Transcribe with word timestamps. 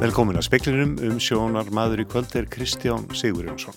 Velkomin 0.00 0.38
að 0.40 0.46
speklinum 0.46 0.92
um 1.04 1.18
sjónar 1.20 1.68
maður 1.76 2.00
í 2.00 2.04
kvöld 2.08 2.32
er 2.38 2.46
Kristján 2.48 3.02
Sigurjónsson. 3.12 3.76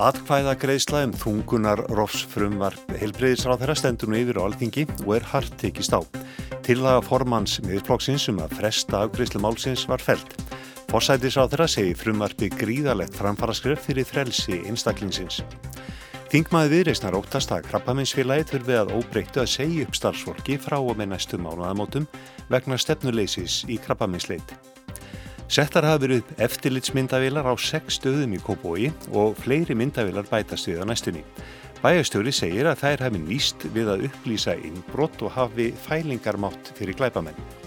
Atkvæða 0.00 0.54
greiðsla 0.58 1.02
um 1.04 1.12
þungunar 1.14 1.82
rofsfrumvarp 1.92 2.94
heilbreyðisráð 2.98 3.60
þeirra 3.60 3.76
stendur 3.78 4.10
nú 4.10 4.18
yfir 4.18 4.40
á 4.40 4.46
alþingi 4.48 4.86
og 5.04 5.12
er 5.18 5.28
hart 5.30 5.54
tekist 5.60 5.92
á. 5.92 6.00
Tillaga 6.64 7.04
formans 7.04 7.60
miðurflokksins 7.66 8.26
um 8.32 8.40
að 8.42 8.56
fresta 8.58 9.04
afgreiðslu 9.04 9.44
málsins 9.44 9.84
var 9.92 10.00
felt. 10.02 10.34
Forsætisráð 10.94 11.48
þeirra 11.50 11.66
segi 11.66 11.94
frumvarpi 11.98 12.46
gríðalegt 12.54 13.16
framfaraskref 13.18 13.80
fyrir 13.88 14.06
frelsi 14.06 14.60
einstaklingsins. 14.70 15.40
Þingmaði 16.30 16.70
viðreysnar 16.70 17.16
óttast 17.18 17.50
að 17.50 17.64
krabbaminsfélagi 17.66 18.44
þurfi 18.52 18.76
að 18.78 18.92
óbreyttu 19.00 19.42
að 19.42 19.50
segja 19.56 19.88
upp 19.88 19.98
starfsfólki 19.98 20.54
frá 20.62 20.76
og 20.76 20.94
með 21.00 21.10
næstu 21.16 21.40
mánuðamótum 21.42 22.06
vegna 22.46 22.78
stefnuleysis 22.78 23.64
í 23.66 23.80
krabbaminsleiti. 23.82 24.60
Settar 25.50 25.82
hafa 25.90 26.04
verið 26.04 26.22
upp 26.22 26.46
eftirlitsmyndavilar 26.46 27.50
á 27.50 27.54
sex 27.58 27.98
stöðum 27.98 28.38
í 28.38 28.42
Kópói 28.46 28.92
og 29.10 29.34
fleiri 29.42 29.74
myndavilar 29.74 30.30
bætast 30.30 30.70
við 30.70 30.78
á 30.78 30.86
næstunni. 30.86 31.26
Bæjastjóri 31.82 32.30
segir 32.30 32.70
að 32.70 32.86
þær 32.86 33.08
hafi 33.08 33.26
nýst 33.26 33.66
við 33.74 33.90
að 33.96 34.06
upplýsa 34.12 34.54
innbrott 34.62 35.26
og 35.26 35.34
hafi 35.42 35.72
fælingarmátt 35.88 36.70
fyrir 36.78 36.94
glæpamenn. 37.02 37.63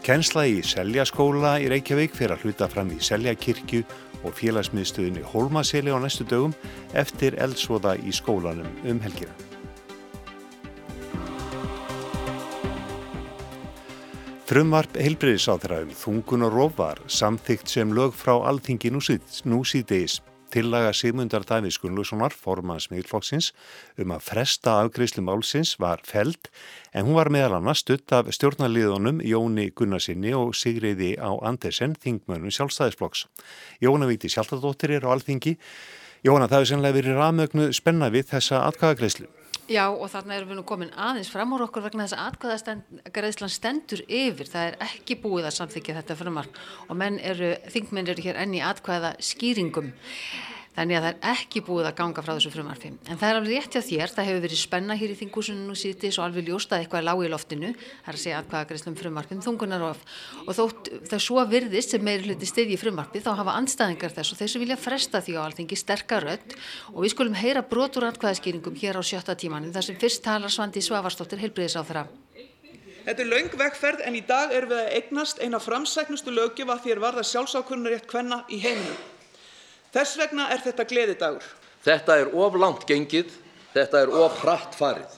Kensla 0.00 0.46
í 0.48 0.62
Seljaskóla 0.64 1.58
í 1.60 1.66
Reykjavík 1.68 2.14
fyrir 2.16 2.32
að 2.32 2.46
hluta 2.46 2.68
fram 2.72 2.88
í 2.94 2.96
Seljakirkju 3.04 3.82
og 4.24 4.32
félagsmiðstöðinni 4.38 5.20
Holmaseli 5.28 5.92
á 5.92 6.00
næstu 6.00 6.24
dögum 6.24 6.54
eftir 6.96 7.36
eldsvoða 7.36 7.98
í 8.00 8.14
skólanum 8.16 8.68
um 8.88 9.00
helgina. 9.04 9.36
Frumvarp 14.48 14.96
heilbreyðisáþra 14.98 15.84
um 15.84 15.92
þungun 15.94 16.48
og 16.48 16.56
rof 16.56 16.72
var 16.80 17.04
samþygt 17.06 17.70
sem 17.70 17.92
lög 17.94 18.16
frá 18.18 18.32
alþingi 18.40 18.90
nú 18.90 19.04
síðdeis. 19.04 20.18
Tillaga 20.50 20.90
Sigmundar 20.96 21.44
Davíð 21.46 21.78
Gunnlússonar, 21.82 22.34
formans 22.34 22.88
miðlflokksins, 22.92 23.52
um 24.00 24.12
að 24.14 24.26
fresta 24.26 24.76
afgreyslu 24.82 25.24
málsins 25.26 25.76
var 25.80 26.02
feld 26.06 26.50
en 26.92 27.06
hún 27.06 27.18
var 27.18 27.30
meðal 27.32 27.58
annars 27.60 27.84
stutt 27.84 28.12
af 28.12 28.28
stjórnaliðunum 28.34 29.22
Jóni 29.24 29.70
Gunnarsinni 29.70 30.34
og 30.36 30.52
Sigriði 30.58 31.14
á 31.22 31.30
Andersen, 31.38 31.96
þingmönum 31.96 32.52
sjálfstæðisflokks. 32.52 33.26
Jóna 33.80 34.10
Víti 34.10 34.30
Sjálfstæðdóttir 34.32 34.98
er 34.98 35.06
á 35.06 35.14
alþingi. 35.14 35.56
Jóna, 36.26 36.50
það 36.50 36.58
hefur 36.58 36.72
sennilega 36.74 36.98
verið 37.00 37.20
rafmögnu 37.22 37.70
spenna 37.72 38.10
við 38.12 38.32
þessa 38.34 38.66
atkvæðagreyslu. 38.68 39.30
Já 39.70 39.84
og 39.86 40.08
þarna 40.10 40.34
erum 40.34 40.48
við 40.50 40.58
nú 40.58 40.62
komin 40.66 40.88
aðeins 40.98 41.28
fram 41.30 41.52
á 41.54 41.62
okkur 41.62 41.84
vegna 41.84 42.08
þess 42.08 42.16
að 42.18 42.30
atkvæðastend, 42.32 43.52
stendur 43.54 44.00
yfir, 44.08 44.48
það 44.50 44.64
er 44.66 44.78
ekki 44.88 45.16
búið 45.22 45.46
að 45.46 45.54
samþykja 45.60 45.94
þetta 46.00 46.16
frumark 46.18 46.58
og 46.88 46.98
menn 46.98 47.20
eru, 47.22 47.52
þingmenn 47.70 48.10
eru 48.10 48.24
hér 48.24 48.40
enni 48.42 48.64
atkvæða 48.66 49.12
skýringum 49.22 49.92
þannig 50.76 50.98
að 50.98 51.04
það 51.04 51.10
er 51.10 51.30
ekki 51.34 51.62
búið 51.66 51.88
að 51.88 51.96
ganga 51.98 52.22
frá 52.24 52.30
þessu 52.32 52.52
frumarfi 52.54 52.90
en 52.92 53.18
það 53.18 53.26
er 53.28 53.38
alveg 53.40 53.56
rétt 53.56 53.76
hjá 53.76 53.82
þér, 53.88 54.12
það 54.14 54.28
hefur 54.28 54.44
verið 54.44 54.60
spenna 54.60 54.96
hér 55.00 55.14
í 55.14 55.16
þingúsinu 55.18 55.66
nú 55.66 55.76
síðan 55.78 56.14
og 56.14 56.24
alveg 56.26 56.46
ljóst 56.46 56.74
að 56.74 56.84
eitthvað 56.84 57.00
er 57.00 57.06
lág 57.08 57.22
í 57.24 57.30
loftinu 57.32 57.72
það 57.74 58.10
er 58.12 58.18
að 58.18 58.22
segja 58.24 58.40
atkvæða 58.40 58.68
greiðslum 58.70 58.98
frumarfin 59.00 59.44
þungunar 59.44 59.86
og, 59.88 60.04
og 60.46 60.58
þótt 60.60 60.90
það 61.10 61.24
svo 61.26 61.44
virðist 61.50 61.96
sem 61.96 62.06
meiri 62.06 62.28
hluti 62.28 62.48
stiði 62.48 62.76
í 62.76 62.80
frumarfi 62.80 63.22
þá 63.24 63.32
hafa 63.42 63.56
anstæðingar 63.58 64.14
þess 64.14 64.34
og 64.34 64.40
þessu 64.44 64.62
vilja 64.62 64.78
fresta 64.80 65.22
því 65.24 65.36
á 65.36 65.46
alþingi 65.48 65.80
sterkarödd 65.80 66.56
og 66.94 67.02
við 67.02 67.14
skulum 67.16 67.38
heyra 67.40 67.66
brotur 67.66 68.06
atkvæðaskýringum 68.10 68.78
hér 68.78 69.00
á 69.00 69.02
sjötta 69.02 69.34
tímanin 69.34 69.74
þar 69.74 69.90
sem 69.90 69.98
fyrst 70.00 70.22
talar 70.24 70.54
Svandi 70.54 70.84
Svavarsdóttir 70.84 71.42
Þetta 73.00 73.22
er 73.24 73.30
laung 73.30 73.54
vegferð 73.58 74.02
en 74.06 74.16
í 74.18 74.20
dag 74.28 74.52
er 74.54 74.66
við 74.68 74.82
að 74.82 74.90
eignast 74.98 75.40
eina 75.40 75.58
framsæknustu 75.62 76.34
lögjöf 76.36 76.68
að 76.74 76.84
þér 76.84 77.00
varða 77.02 77.24
sjálfsákunnarétt 77.26 78.06
kvenna 78.10 78.42
í 78.52 78.60
heiminu. 78.60 78.92
Þess 79.90 80.18
vegna 80.20 80.46
er 80.54 80.62
þetta 80.62 80.86
gleðidagur. 80.86 81.46
Þetta 81.82 82.18
er 82.20 82.28
of 82.36 82.56
langt 82.60 82.84
gengið, 82.86 83.32
þetta 83.74 84.04
er 84.04 84.12
of 84.22 84.36
hratt 84.44 84.76
farið. 84.78 85.16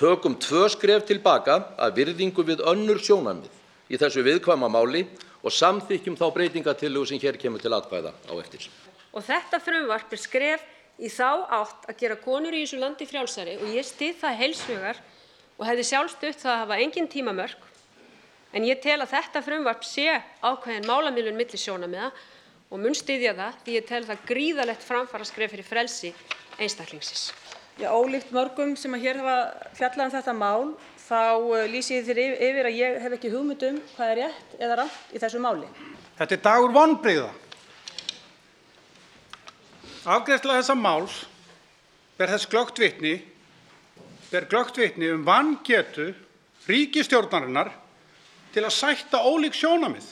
Tökum 0.00 0.34
tvö 0.40 0.64
skref 0.72 1.04
tilbaka 1.06 1.58
að 1.78 2.00
virðingu 2.00 2.42
við 2.48 2.62
önnur 2.66 2.98
sjónamið 3.04 3.92
í 3.92 3.98
þessu 4.00 4.24
viðkvæma 4.26 4.70
máli 4.72 5.04
og 5.44 5.54
samþykjum 5.54 6.16
þá 6.18 6.26
breytingatillugu 6.34 7.10
sem 7.10 7.20
hér 7.22 7.38
kemur 7.40 7.62
til 7.62 7.74
atkvæða 7.76 8.10
á 8.10 8.32
eftir. 8.40 8.66
Og 9.14 9.22
þetta 9.26 9.60
frumvarp 9.62 10.12
er 10.16 10.22
skref 10.22 10.66
í 10.98 11.10
þá 11.12 11.46
átt 11.60 11.88
að 11.92 12.00
gera 12.02 12.18
konur 12.20 12.56
í 12.56 12.64
þessu 12.64 12.80
landi 12.80 13.06
frjálsari 13.08 13.56
og 13.60 13.70
ég 13.76 13.86
stið 13.86 14.18
það 14.24 14.38
heilsvegar 14.42 15.00
og 15.58 15.66
hefði 15.68 15.86
sjálfstutt 15.90 16.42
það 16.42 16.54
að 16.54 16.62
hafa 16.64 16.80
engin 16.84 17.10
tímamörk 17.12 17.68
en 18.56 18.66
ég 18.66 18.80
tel 18.82 18.98
að 18.98 19.12
þetta 19.14 19.44
frumvarp 19.46 19.86
sé 19.86 20.08
ákveðin 20.42 20.88
málamilun 20.88 21.38
milli 21.38 21.60
sjónamiða 21.60 22.10
og 22.70 22.78
mun 22.78 22.94
styðja 22.94 23.34
það 23.34 23.58
því 23.64 23.76
ég 23.76 23.86
tel 23.88 24.02
það 24.06 24.26
gríðalegt 24.30 24.86
framfaraskref 24.86 25.54
fyrir 25.54 25.66
frelsi 25.66 26.12
einstaklingsins. 26.60 27.30
Já, 27.80 27.90
ólíkt 27.96 28.30
mörgum 28.34 28.74
sem 28.76 28.92
að 28.94 29.04
hér 29.06 29.20
hafa 29.22 29.36
fjallað 29.78 30.06
um 30.06 30.14
þetta 30.14 30.34
mál 30.36 30.64
þá 31.00 31.22
uh, 31.40 31.62
lýsi 31.70 31.96
ég 31.96 32.06
þér 32.06 32.20
yfir 32.36 32.68
að 32.68 32.78
ég 32.78 32.98
hef 33.02 33.16
ekki 33.16 33.32
hugmyndum 33.32 33.80
hvað 33.94 34.12
er 34.12 34.20
rétt 34.20 34.56
eða 34.60 34.76
rátt 34.82 35.14
í 35.14 35.22
þessu 35.22 35.40
máli. 35.42 35.70
Þetta 36.18 36.36
er 36.36 36.42
dagur 36.44 36.74
vonbreyða. 36.76 37.30
Afgreðslega 40.00 40.62
þessa 40.62 40.76
máls 40.78 41.16
ber 42.20 42.30
þess 42.34 42.50
glögt 42.52 42.78
vitni, 42.80 43.14
ber 44.30 44.46
glögt 44.48 44.78
vitni 44.78 45.10
um 45.14 45.24
vangetu 45.26 46.10
ríkistjórnarinnar 46.68 47.72
til 48.54 48.64
að 48.66 48.76
sætta 48.76 49.22
ólík 49.24 49.56
sjónamið. 49.56 50.04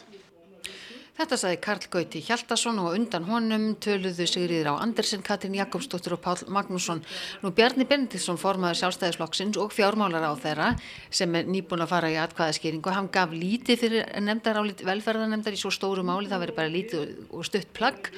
Þetta 1.18 1.34
saði 1.34 1.56
Karl 1.58 1.86
Gauti 1.90 2.20
Hjaldarsson 2.22 2.76
og 2.78 2.92
undan 2.94 3.24
honum 3.26 3.62
töluðu 3.82 4.22
Sigriður 4.30 4.68
á 4.70 4.74
Andersen, 4.84 5.24
Katrin 5.26 5.56
Jakobsdóttir 5.58 6.14
og 6.14 6.20
Pál 6.22 6.44
Magnússon. 6.46 7.00
Nú 7.42 7.50
Bjarni 7.50 7.82
Benediktsson 7.90 8.38
formaður 8.38 8.78
sjálfstæðisflokksins 8.84 9.58
og 9.58 9.74
fjármálar 9.74 10.28
á 10.30 10.38
þeirra 10.38 10.68
sem 11.10 11.34
er 11.34 11.50
nýbúin 11.50 11.82
að 11.82 11.90
fara 11.90 12.12
í 12.14 12.20
atkvæðaskýringu. 12.22 12.92
Hann 12.94 13.10
gaf 13.10 13.34
lítið 13.34 13.82
fyrir 13.82 14.12
nefndar 14.22 14.60
álit 14.62 14.84
velferðarnemndar 14.86 15.56
í 15.56 15.58
svo 15.58 15.72
stóru 15.74 16.04
máli, 16.06 16.30
það 16.30 16.44
veri 16.44 16.54
bara 16.60 16.72
lítið 16.76 17.10
og 17.34 17.50
stutt 17.50 17.74
plagg 17.74 18.12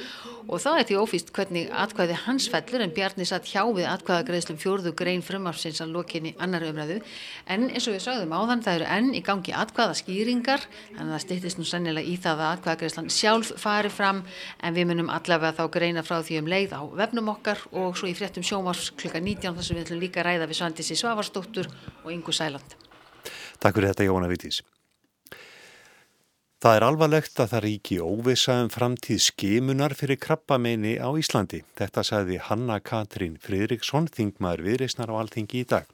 og 0.44 0.60
það 0.60 0.82
er 0.82 0.88
því 0.90 1.00
ófýst 1.00 1.32
hvernig 1.32 1.72
atkvæði 1.72 2.20
hans 2.26 2.50
fellur 2.52 2.84
en 2.84 2.92
Bjarni 2.92 3.24
satt 3.28 3.48
hjá 3.48 3.62
við 3.64 3.88
atkvæðagreðslum 3.94 4.60
fjórðu 4.60 4.92
grein 4.98 5.24
frumafsins 5.24 5.80
að 5.80 5.96
lokinni 5.96 6.34
annar 6.42 6.64
umræðu 6.68 7.00
en 7.46 7.68
eins 7.70 7.86
og 7.88 7.96
við 7.96 8.04
sagðum 8.06 8.34
áðan 8.34 8.64
það 8.66 8.80
eru 8.80 8.88
enn 8.96 9.10
í 9.14 9.22
gangi 9.24 9.54
atkvæðaskýringar 9.56 10.66
að 10.96 11.12
það 11.14 11.22
stýttist 11.24 11.60
nú 11.60 11.68
sennilega 11.68 12.08
í 12.08 12.16
það 12.20 12.42
að 12.48 12.64
atkvæðagreðslan 12.90 13.10
sjálf 13.10 13.52
fari 13.60 13.90
fram 13.90 14.22
en 14.62 14.74
við 14.74 14.88
munum 14.90 15.10
allavega 15.10 15.54
þá 15.54 15.70
greina 15.70 16.02
frá 16.02 16.20
því 16.22 16.40
um 16.40 16.50
leið 16.50 16.74
á 16.74 16.82
vefnum 16.98 17.30
okkar 17.30 17.58
og 17.72 17.96
svo 17.96 18.08
í 18.08 18.16
fréttum 18.16 18.42
sjómars 18.42 18.90
klukka 18.96 19.20
19 19.20 19.54
þar 19.54 19.64
sem 19.64 19.76
við 19.76 19.86
ætlum 19.86 20.02
líka 20.02 20.20
að 20.20 20.28
ræða 20.30 20.50
við 20.50 20.58
Svandísi 20.58 20.98
Svavarsdóttur 20.98 21.70
og 22.04 22.12
Ingu 22.12 22.32
Sæland 22.32 22.76
Takk 23.60 23.76
fyrir 23.76 23.92
þetta 23.92 24.08
Jóna 24.08 24.30
Vítís 24.30 24.62
Það 26.60 26.76
er 26.76 26.84
alvarlegt 26.84 27.40
að 27.40 27.52
það 27.54 27.62
ríki 27.64 27.96
óvisa 28.04 28.58
um 28.60 28.68
framtíð 28.68 29.20
skimunar 29.30 29.94
fyrir 29.96 30.18
krabbameini 30.20 30.98
á 31.00 31.08
Íslandi. 31.16 31.62
Þetta 31.72 32.04
sagði 32.04 32.36
Hanna 32.36 32.76
Katrín 32.84 33.38
Fridriksson, 33.40 34.10
þingmaður 34.12 34.66
viðreysnar 34.66 35.08
á 35.08 35.24
Alþingi 35.24 35.62
í 35.62 35.68
dag. 35.72 35.88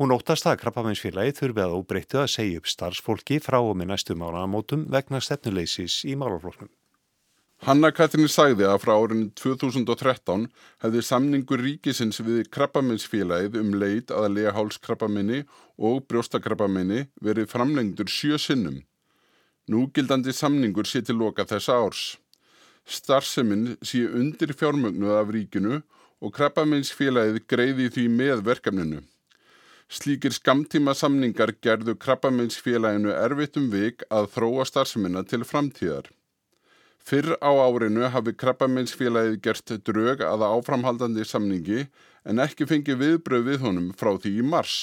Hún 0.00 0.12
óttast 0.14 0.46
að 0.48 0.60
krabbameinsfélagi 0.62 1.34
þurfi 1.36 1.64
að 1.64 1.74
óbreyttu 1.76 2.22
að 2.22 2.30
segja 2.34 2.60
upp 2.62 2.68
starfsfólki 2.70 3.40
frá 3.44 3.58
og 3.60 3.74
með 3.76 3.92
næstu 3.92 4.16
mánaðamótum 4.16 4.86
vegna 4.92 5.20
stefnuleysis 5.20 5.98
í 6.08 6.14
málafloknum. 6.16 6.70
Hanna 7.62 7.92
Katrín 7.94 8.26
sagði 8.26 8.64
að 8.66 8.80
frá 8.82 8.96
árinu 8.96 9.28
2013 9.38 10.48
hefði 10.82 11.02
samningur 11.06 11.60
ríkisins 11.62 12.18
við 12.24 12.48
krabbameinsfélagið 12.50 13.60
um 13.60 13.76
leit 13.78 14.10
að 14.10 14.32
lega 14.34 14.54
hálskrabbameini 14.56 15.44
og 15.78 16.00
brjóstakrabbameini 16.10 17.04
verið 17.22 17.52
framlengdur 17.52 18.10
sjö 18.10 18.40
sinnum. 18.40 18.80
Núgildandi 19.70 20.34
samningur 20.34 20.90
sé 20.90 21.04
til 21.06 21.20
loka 21.20 21.46
þessa 21.46 21.78
árs. 21.84 22.02
Starfseminn 22.82 23.76
sé 23.78 24.08
undir 24.08 24.56
fjármögnu 24.58 25.14
af 25.20 25.30
ríkinu 25.30 25.84
og 26.18 26.34
krabbameinsfélagið 26.34 27.44
greiði 27.46 27.92
því 27.94 28.08
með 28.10 28.42
verkefninu. 28.48 29.04
Slíkir 29.92 30.32
skamtíma 30.32 30.94
samningar 30.96 31.50
gerðu 31.60 31.92
krabbameinsfélaginu 32.00 33.10
erfitt 33.12 33.58
um 33.60 33.66
vik 33.68 34.06
að 34.08 34.30
þróa 34.32 34.64
starfseminna 34.64 35.20
til 35.28 35.42
framtíðar. 35.44 36.06
Fyrr 36.96 37.34
á 37.44 37.52
árinu 37.60 38.08
hafi 38.14 38.32
krabbameinsfélagið 38.40 39.36
gert 39.44 39.72
drög 39.84 40.22
aða 40.24 40.48
áframhaldandi 40.56 41.26
samningi 41.28 41.82
en 42.24 42.40
ekki 42.40 42.64
fengi 42.70 42.96
viðbröð 42.96 43.44
við 43.50 43.66
honum 43.66 43.90
frá 43.92 44.14
því 44.16 44.32
í 44.40 44.46
mars. 44.54 44.76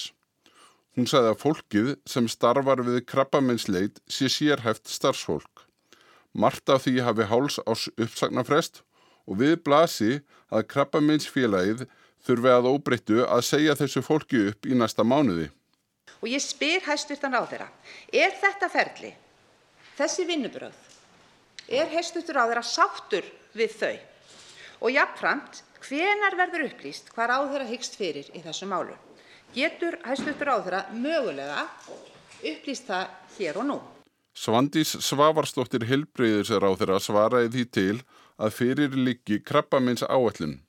Hún 0.93 1.09
sagði 1.09 1.31
að 1.33 1.41
fólkið 1.41 1.89
sem 2.13 2.27
starfar 2.29 2.83
við 2.85 3.01
krabbameinsleit 3.09 3.97
sé 4.05 4.29
sérhæft 4.29 4.91
starfsfólk. 4.93 5.65
Marta 6.37 6.77
því 6.77 6.99
hafi 7.07 7.25
háls 7.31 7.57
ás 7.65 7.87
uppsagnarfrest 7.97 8.83
og 9.25 9.41
við 9.41 9.57
blasi 9.65 10.19
að 10.53 10.67
krabbaminsfélagið 10.75 11.87
þurfi 12.25 12.51
að 12.53 12.69
óbreyttu 12.71 13.23
að 13.25 13.45
segja 13.47 13.77
þessu 13.79 14.03
fólki 14.05 14.43
upp 14.51 14.67
í 14.69 14.77
næsta 14.77 15.05
mánuði. 15.07 15.49
Og 16.19 16.27
ég 16.31 16.43
spyr 16.43 16.83
hæstvirtan 16.83 17.37
á 17.37 17.41
þeirra, 17.47 17.69
er 18.11 18.33
þetta 18.41 18.69
ferli, 18.71 19.11
þessi 19.97 20.25
vinnubröð, 20.27 20.75
er 21.69 21.91
hæstvirtur 21.93 22.41
á 22.41 22.43
þeirra 22.49 22.65
sáttur 22.65 23.29
við 23.55 23.75
þau? 23.79 23.95
Og 24.83 24.95
jáfnframt, 24.95 25.63
hvenar 25.83 26.35
verður 26.39 26.67
upplýst 26.69 27.13
hvað 27.13 27.35
á 27.35 27.39
þeirra 27.51 27.69
hyggst 27.69 27.95
fyrir 27.99 28.27
í 28.35 28.43
þessu 28.43 28.67
málu? 28.67 28.95
Getur 29.55 29.97
hæstvirtur 30.05 30.51
á 30.51 30.57
þeirra 30.59 30.81
mögulega 30.93 31.63
upplýst 32.43 32.87
það 32.89 33.07
hér 33.37 33.59
og 33.61 33.69
nú? 33.71 33.79
Svandís 34.39 34.93
Svavarsdóttir 35.03 35.83
Hilbreyðisar 35.89 36.63
á 36.63 36.71
þeirra 36.79 36.99
svaraði 37.03 37.49
því 37.55 37.63
til 37.75 37.95
að 38.39 38.55
fyrir 38.55 38.95
liggi 38.95 39.39
krabbamins 39.43 40.05
áallun. 40.05 40.59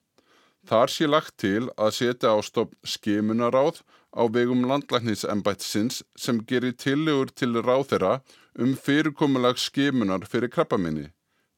Þar 0.70 0.92
sé 0.94 1.06
lagt 1.08 1.34
til 1.42 1.64
að 1.74 1.94
setja 1.96 2.30
á 2.30 2.38
stopp 2.46 2.76
skimunaráð 2.86 3.80
á 4.14 4.22
vegum 4.30 4.62
landlæknisembætsins 4.70 6.04
sem 6.14 6.38
gerir 6.46 6.76
tillegur 6.78 7.32
til 7.34 7.58
ráþera 7.58 8.20
um 8.54 8.76
fyrirkomulag 8.78 9.58
skimunar 9.58 10.28
fyrir 10.30 10.52
krabbaminni. 10.54 11.08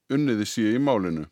Unniði 0.08 0.48
sé 0.48 0.64
í 0.72 0.80
málinu. 0.80 1.26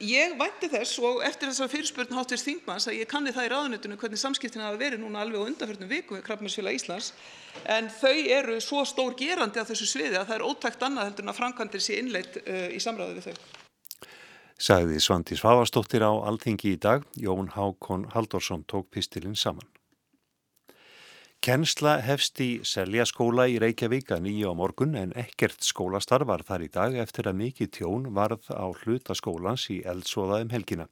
Ég 0.00 0.32
vænti 0.40 0.70
þess 0.72 0.96
og 1.04 1.20
eftir 1.22 1.52
þessar 1.52 1.68
fyrirspurn 1.70 2.16
háttist 2.16 2.48
þingmanns 2.48 2.88
að 2.88 3.02
ég 3.02 3.10
kanni 3.10 3.34
það 3.36 3.44
í 3.44 3.50
ráðunitinu 3.52 3.98
hvernig 4.00 4.22
samskiptina 4.22 4.70
hafa 4.70 4.80
verið 4.80 5.04
núna 5.04 5.20
alveg 5.20 5.44
á 5.44 5.48
undanfjörnum 5.50 5.92
viku 5.92 6.16
við 6.16 6.24
Krabbaminsfélag 6.26 6.78
Íslands 6.80 7.12
en 7.76 7.92
þau 7.92 8.16
eru 8.40 8.56
svo 8.64 8.86
stór 8.88 9.12
gerandi 9.20 9.60
á 9.60 9.68
þessu 9.68 9.86
sviði 9.86 10.16
að 10.16 10.32
það 10.32 10.38
er 10.38 10.46
ótækt 10.48 10.86
annað 10.88 11.10
heldur 11.10 11.28
en 11.28 11.34
að 11.34 11.42
framkvæmdir 11.42 11.84
sé 11.84 12.00
innleitt 12.00 12.40
uh, 12.42 12.70
í 12.72 12.80
samræðu 12.82 13.20
við 13.20 13.28
þau. 13.28 13.61
Sagði 14.62 15.00
Svandi 15.02 15.34
Svavastóttir 15.34 16.04
á 16.06 16.14
Alþingi 16.22 16.76
í 16.76 16.78
dag, 16.78 17.02
Jón 17.18 17.48
Hákon 17.50 18.04
Haldorsson 18.12 18.62
tók 18.70 18.92
pistilinn 18.94 19.34
saman. 19.34 19.66
Kennsla 21.42 21.96
hefst 22.06 22.38
í 22.38 22.60
Seljaskóla 22.62 23.48
í 23.50 23.56
Reykjavík 23.58 24.12
að 24.14 24.20
nýju 24.28 24.52
á 24.52 24.54
morgun 24.54 24.94
en 24.94 25.10
ekkert 25.18 25.66
skólastar 25.66 26.22
var 26.30 26.44
þar 26.46 26.62
í 26.62 26.68
dag 26.70 26.94
eftir 27.02 27.26
að 27.26 27.40
mikið 27.40 27.72
tjón 27.74 28.06
varð 28.14 28.46
á 28.54 28.70
hlutaskólans 28.70 29.64
í 29.74 29.80
eldsóða 29.82 30.38
um 30.44 30.54
helgina. 30.54 30.86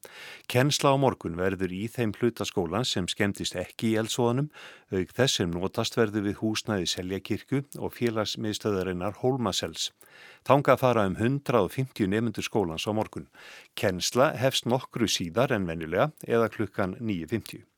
Kennsla 0.51 0.91
á 0.91 0.99
morgun 0.99 1.39
verður 1.39 1.71
í 1.71 1.85
þeim 1.87 2.11
hlutaskólans 2.19 2.91
sem 2.91 3.07
skemmtist 3.07 3.55
ekki 3.55 3.93
í 3.93 3.97
eldsóðanum, 4.03 4.51
auk 4.91 5.15
þess 5.15 5.39
sem 5.39 5.55
notast 5.55 5.95
verður 5.95 6.27
við 6.27 6.41
húsnaði 6.43 6.91
Seljakirkju 6.97 7.63
og 7.79 7.95
félagsmiðstöðarinnar 8.01 9.21
Hólmasels. 9.23 9.93
Þánga 10.41 10.77
fara 10.81 11.05
um 11.05 11.15
150 11.19 12.07
nefndur 12.09 12.45
skólans 12.45 12.87
á 12.89 12.91
morgun. 12.97 13.27
Kennsla 13.77 14.31
hefst 14.41 14.65
nokkru 14.65 15.05
síðar 15.05 15.53
en 15.53 15.67
vennilega 15.69 16.09
eða 16.25 16.49
klukkan 16.49 16.97
9.50. 16.97 17.70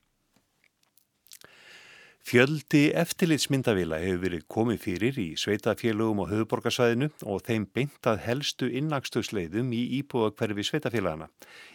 Fjöldi 2.24 2.86
eftirlitsmyndavila 2.96 3.98
hefur 4.00 4.22
verið 4.22 4.44
komið 4.48 4.78
fyrir 4.80 5.18
í 5.20 5.26
sveitafélögum 5.36 6.22
og 6.24 6.30
höfuborgarsvæðinu 6.32 7.10
og 7.28 7.42
þeim 7.44 7.66
beintað 7.76 8.22
helstu 8.24 8.70
innakstöðsleiðum 8.80 9.74
í 9.76 9.82
íbúðakverfi 9.98 10.64
sveitafélagana. 10.70 11.28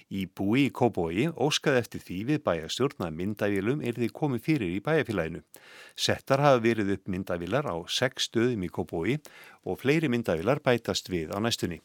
Íbúi 0.08 0.64
í 0.70 0.72
Kóbói 0.72 1.26
óskaði 1.36 1.82
eftir 1.82 2.04
því 2.06 2.18
við 2.30 2.40
bæjastjórn 2.48 3.04
að 3.10 3.18
myndavilum 3.20 3.84
er 3.84 4.00
þið 4.00 4.14
komið 4.22 4.44
fyrir 4.48 4.72
í 4.72 4.82
bæjafélaginu. 4.88 5.44
Settar 5.92 6.40
hafa 6.40 6.64
verið 6.64 6.94
upp 6.96 7.12
myndavilar 7.12 7.68
á 7.68 7.76
sex 7.84 8.30
stöðum 8.30 8.64
í 8.64 8.72
Kóbói 8.72 9.18
og 9.68 9.82
fleiri 9.84 10.08
myndavilar 10.08 10.64
bætast 10.64 11.12
við 11.12 11.36
á 11.36 11.44
næstunni. 11.44 11.82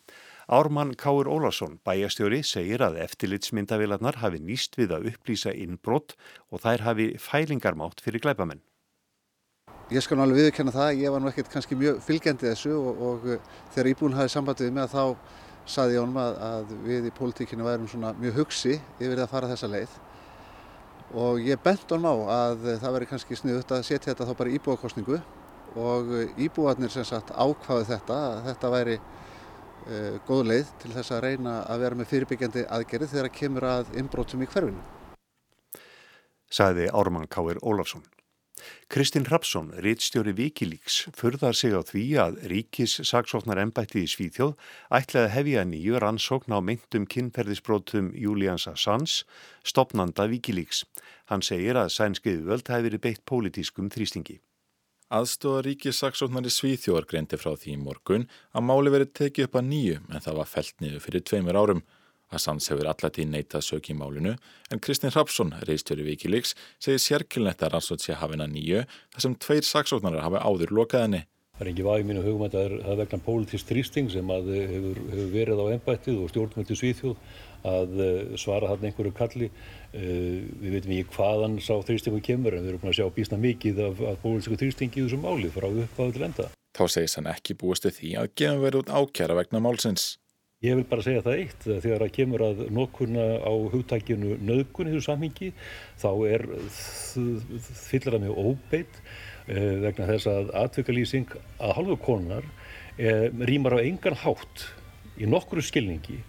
Ármann 0.48 0.92
Káur 1.00 1.30
Ólarsson, 1.31 1.78
bæjastjóri, 1.88 2.42
segir 2.44 2.81
að 2.84 2.98
eftirlitsmyndavilarnar 3.06 4.18
hafi 4.19 4.42
nýst 4.44 4.75
við 4.75 4.92
að 4.98 5.07
upplýsa 5.13 5.54
innbrott 5.56 6.18
og 6.51 6.63
þær 6.66 6.84
hafi 6.90 7.07
fælingarmátt 7.22 8.04
fyrir 8.04 8.19
glæpamenn. 8.24 8.60
Ég 9.94 10.04
skal 10.04 10.19
alveg 10.19 10.42
viðkenna 10.42 10.74
það, 10.75 11.00
ég 11.00 11.13
var 11.13 11.24
nú 11.24 11.30
ekkert 11.31 11.51
kannski 11.54 11.78
mjög 11.80 12.01
fylgjandi 12.04 12.50
þessu 12.50 12.74
og, 12.75 13.01
og 13.07 13.28
uh, 13.30 13.54
þegar 13.72 13.90
íbúin 13.94 14.18
hafið 14.18 14.34
sambandið 14.34 14.75
með 14.75 14.92
þá 14.92 15.04
saði 15.69 15.95
ég 15.95 16.04
honum 16.04 16.19
að, 16.19 16.38
að 16.50 16.74
við 16.90 17.07
í 17.07 17.13
pólitíkinu 17.16 17.68
værum 17.68 17.88
svona 17.88 18.12
mjög 18.19 18.42
hugsi 18.42 18.74
yfir 19.00 19.16
það 19.16 19.25
að 19.25 19.31
fara 19.31 19.51
þessa 19.54 19.69
leið 19.72 19.98
og 21.24 21.40
ég 21.45 21.62
bent 21.63 21.94
honum 21.94 22.10
á 22.10 22.16
að 22.36 22.66
það 22.81 22.95
veri 22.98 23.10
kannski 23.13 23.38
sniðut 23.40 23.72
að 23.72 23.86
setja 23.88 24.10
þetta 24.10 24.28
þá 24.28 24.34
bara 24.42 24.56
íbúakostningu 24.57 25.19
og 25.80 26.12
uh, 26.12 26.25
íbúarnir 26.36 26.92
sem 26.92 27.07
sagt 27.07 27.31
ákvaðu 27.31 27.88
þetta 27.94 28.19
þetta 28.50 28.74
væri 28.74 28.98
góð 30.27 30.44
leið 30.50 30.74
til 30.81 30.91
þess 30.95 31.13
að 31.15 31.24
reyna 31.27 31.59
að 31.69 31.85
vera 31.85 32.00
með 32.00 32.12
fyrirbyggjandi 32.13 32.65
aðgerið 32.77 33.13
þegar 33.13 33.30
að 33.30 33.38
kemur 33.38 33.69
að 33.69 33.94
inbrótum 34.01 34.44
í 34.44 34.50
hverfinu. 34.50 34.83
Saði 36.53 36.89
Ármann 36.94 37.30
Káir 37.31 37.62
Ólafsson. 37.65 38.03
Kristinn 38.88 39.25
Rapsson, 39.25 39.71
réttstjóri 39.83 40.33
Vikilíks, 40.38 41.07
furðar 41.18 41.57
sig 41.57 41.74
á 41.74 41.81
því 41.81 42.03
að 42.21 42.38
ríkis 42.51 42.94
saksóknar 43.09 43.59
ennbætti 43.63 44.03
í 44.06 44.12
Svíþjóð 44.12 44.53
ætlaði 44.94 45.33
hefja 45.33 45.65
nýju 45.68 46.00
rannsókn 46.03 46.53
á 46.56 46.59
myndum 46.62 47.07
kynferðisbrótum 47.09 48.13
Júlíans 48.13 48.68
Assange, 48.69 49.25
stopnanda 49.65 50.30
Vikilíks. 50.31 50.85
Hann 51.31 51.44
segir 51.44 51.80
að 51.81 51.94
sænskiðu 51.97 52.47
völd 52.51 52.69
hefði 52.69 52.89
verið 52.91 53.06
beitt 53.07 53.25
pólitískum 53.25 53.89
þrýstingi. 53.91 54.39
Aðstofa 55.13 55.60
ríkissaksóknari 55.68 56.50
Svíþjóðar 56.50 57.06
greindi 57.06 57.38
frá 57.38 57.51
því 57.54 57.75
í 57.75 57.81
morgun 57.81 58.24
að 58.57 58.63
máli 58.65 58.94
verið 58.95 59.12
tekið 59.19 59.45
upp 59.45 59.57
að 59.60 59.68
nýju 59.68 59.98
en 60.10 60.24
það 60.25 60.39
var 60.39 60.50
felt 60.50 60.80
niður 60.81 61.04
fyrir 61.04 61.21
tveimur 61.30 61.60
árum. 61.60 61.83
Assange 62.33 62.65
hefur 62.71 62.89
allatí 62.89 63.27
neitað 63.30 63.68
sök 63.68 63.92
í 63.94 63.98
málinu 64.00 64.33
en 64.74 64.81
Kristinn 64.81 65.13
Hrapsson, 65.13 65.54
reistjóri 65.69 66.07
Wikileaks, 66.07 66.56
segir 66.81 67.04
sérkilnett 67.04 67.62
að 67.62 67.75
rannsótt 67.75 68.01
sé 68.01 68.18
hafina 68.18 68.50
nýju 68.50 68.81
þar 69.13 69.25
sem 69.27 69.38
tveir 69.45 69.69
saksóknarar 69.69 70.25
hafa 70.25 70.42
áður 70.42 70.74
lokað 70.80 71.06
henni. 71.06 71.21
Það 71.54 71.68
er 71.68 71.71
ekki 71.75 71.86
væg 71.86 72.06
mínu 72.09 72.25
hugum 72.25 72.48
að 72.48 72.56
það 72.57 72.63
er 72.66 73.01
vegna 73.04 73.24
pólitist 73.27 73.69
þrýsting 73.69 74.09
sem 74.09 74.33
að 74.33 74.50
hefur, 74.57 75.01
hefur 75.13 75.27
verið 75.36 75.62
á 75.62 75.66
ennbættið 75.75 76.24
og 76.24 76.33
stjórnmöldi 76.33 76.80
Svíþjóð 76.80 77.36
að 77.68 77.94
svara 78.39 78.71
þarna 78.71 78.89
einhverju 78.89 79.13
kalli. 79.18 79.51
Við 79.94 80.74
veitum 80.74 80.95
ekki 80.98 81.15
hvaðan 81.18 81.60
sá 81.62 81.75
þrýstingu 81.86 82.24
kemur 82.25 82.57
en 82.57 82.65
við 82.65 82.74
erum 82.74 82.83
búin 82.83 82.94
að 82.94 83.00
sjá 83.00 83.13
bísna 83.13 83.39
mikið 83.39 83.86
af, 83.88 84.04
af 84.10 84.19
pólitísku 84.24 84.60
þrýstingi 84.60 85.00
í 85.00 85.06
þessum 85.06 85.24
máli 85.24 85.54
frá 85.54 85.69
uppáðu 85.69 86.18
til 86.18 86.27
enda. 86.30 86.50
Þá 86.74 86.83
segis 86.89 87.15
hann 87.19 87.30
ekki 87.30 87.54
búistu 87.62 87.94
því 87.94 88.15
að 88.18 88.33
gefum 88.42 88.63
verið 88.65 88.83
út 88.83 88.94
ákjara 88.98 89.38
vegna 89.38 89.62
málsins. 89.62 90.13
Ég 90.63 90.77
vil 90.80 90.86
bara 90.88 91.04
segja 91.04 91.21
það 91.25 91.39
eitt, 91.42 91.65
þegar 91.68 92.04
það 92.06 92.12
kemur 92.15 92.42
að 92.45 92.60
nokkurna 92.71 93.24
á 93.44 93.51
hugtækjunu 93.74 94.38
nöðgun 94.48 94.88
í 94.88 94.94
þessu 94.94 95.06
sammingi, 95.09 95.50
þá 95.99 96.09
er 96.30 96.45
fyllir 97.81 98.16
það 98.16 98.23
mjög 98.23 98.40
óbeitt 98.40 98.99
eh, 99.52 99.73
vegna 99.83 100.07
þess 100.07 100.30
að 100.31 100.54
atvikalýsing 100.61 101.35
að 101.35 101.76
halvu 101.81 101.97
konar 102.06 102.47
eh, 102.95 103.28
rýmar 103.44 103.76
á 103.76 103.83
engan 103.83 104.16
hátt 104.23 104.69
í 105.19 105.28
nokkru 105.28 105.61
skilningi 105.61 106.21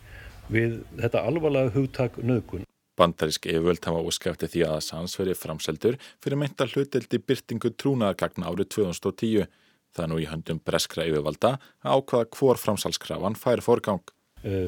við 0.55 0.79
þetta 1.01 1.25
alvarlega 1.29 1.75
hugtak 1.75 2.17
nöðgun. 2.23 2.65
Bandarísk 2.95 3.49
yfirvöld 3.51 3.83
hafa 3.89 4.03
óskæfti 4.07 4.49
því 4.53 4.65
að 4.69 4.77
Assange 4.79 5.19
verið 5.19 5.39
framseldur 5.41 5.97
fyrir 6.23 6.39
meinta 6.39 6.69
hluteldi 6.71 7.19
byrtingu 7.19 7.73
trúnaðagagna 7.75 8.51
árið 8.53 8.71
2010. 8.77 9.49
Það 9.95 10.05
er 10.05 10.11
nú 10.11 10.19
í 10.23 10.29
höndum 10.31 10.61
breskra 10.63 11.07
yfirvalda 11.07 11.57
að 11.83 11.99
ákvaða 11.99 12.29
hvor 12.39 12.61
framsalskrafan 12.63 13.39
fær 13.39 13.63
forgang. 13.67 14.03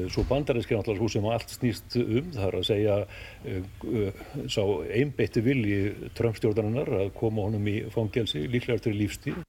Svo 0.09 0.23
bandarísk 0.25 0.71
er 0.71 0.79
náttúrulega 0.79 1.03
svo 1.03 1.09
sem 1.13 1.25
allt 1.29 1.51
snýst 1.53 1.97
um, 2.01 2.31
það 2.33 2.45
er 2.47 2.55
að 2.57 2.63
segja 2.65 2.95
sá 4.49 4.63
einbeitti 4.97 5.43
vilji 5.45 6.09
Trump-stjórnarinnar 6.17 6.89
að 7.03 7.11
koma 7.19 7.45
honum 7.45 7.67
í 7.69 7.75
fangelsi 7.93 8.47
líklega 8.49 8.81
eftir 8.81 8.97
lífstíð. 8.97 9.43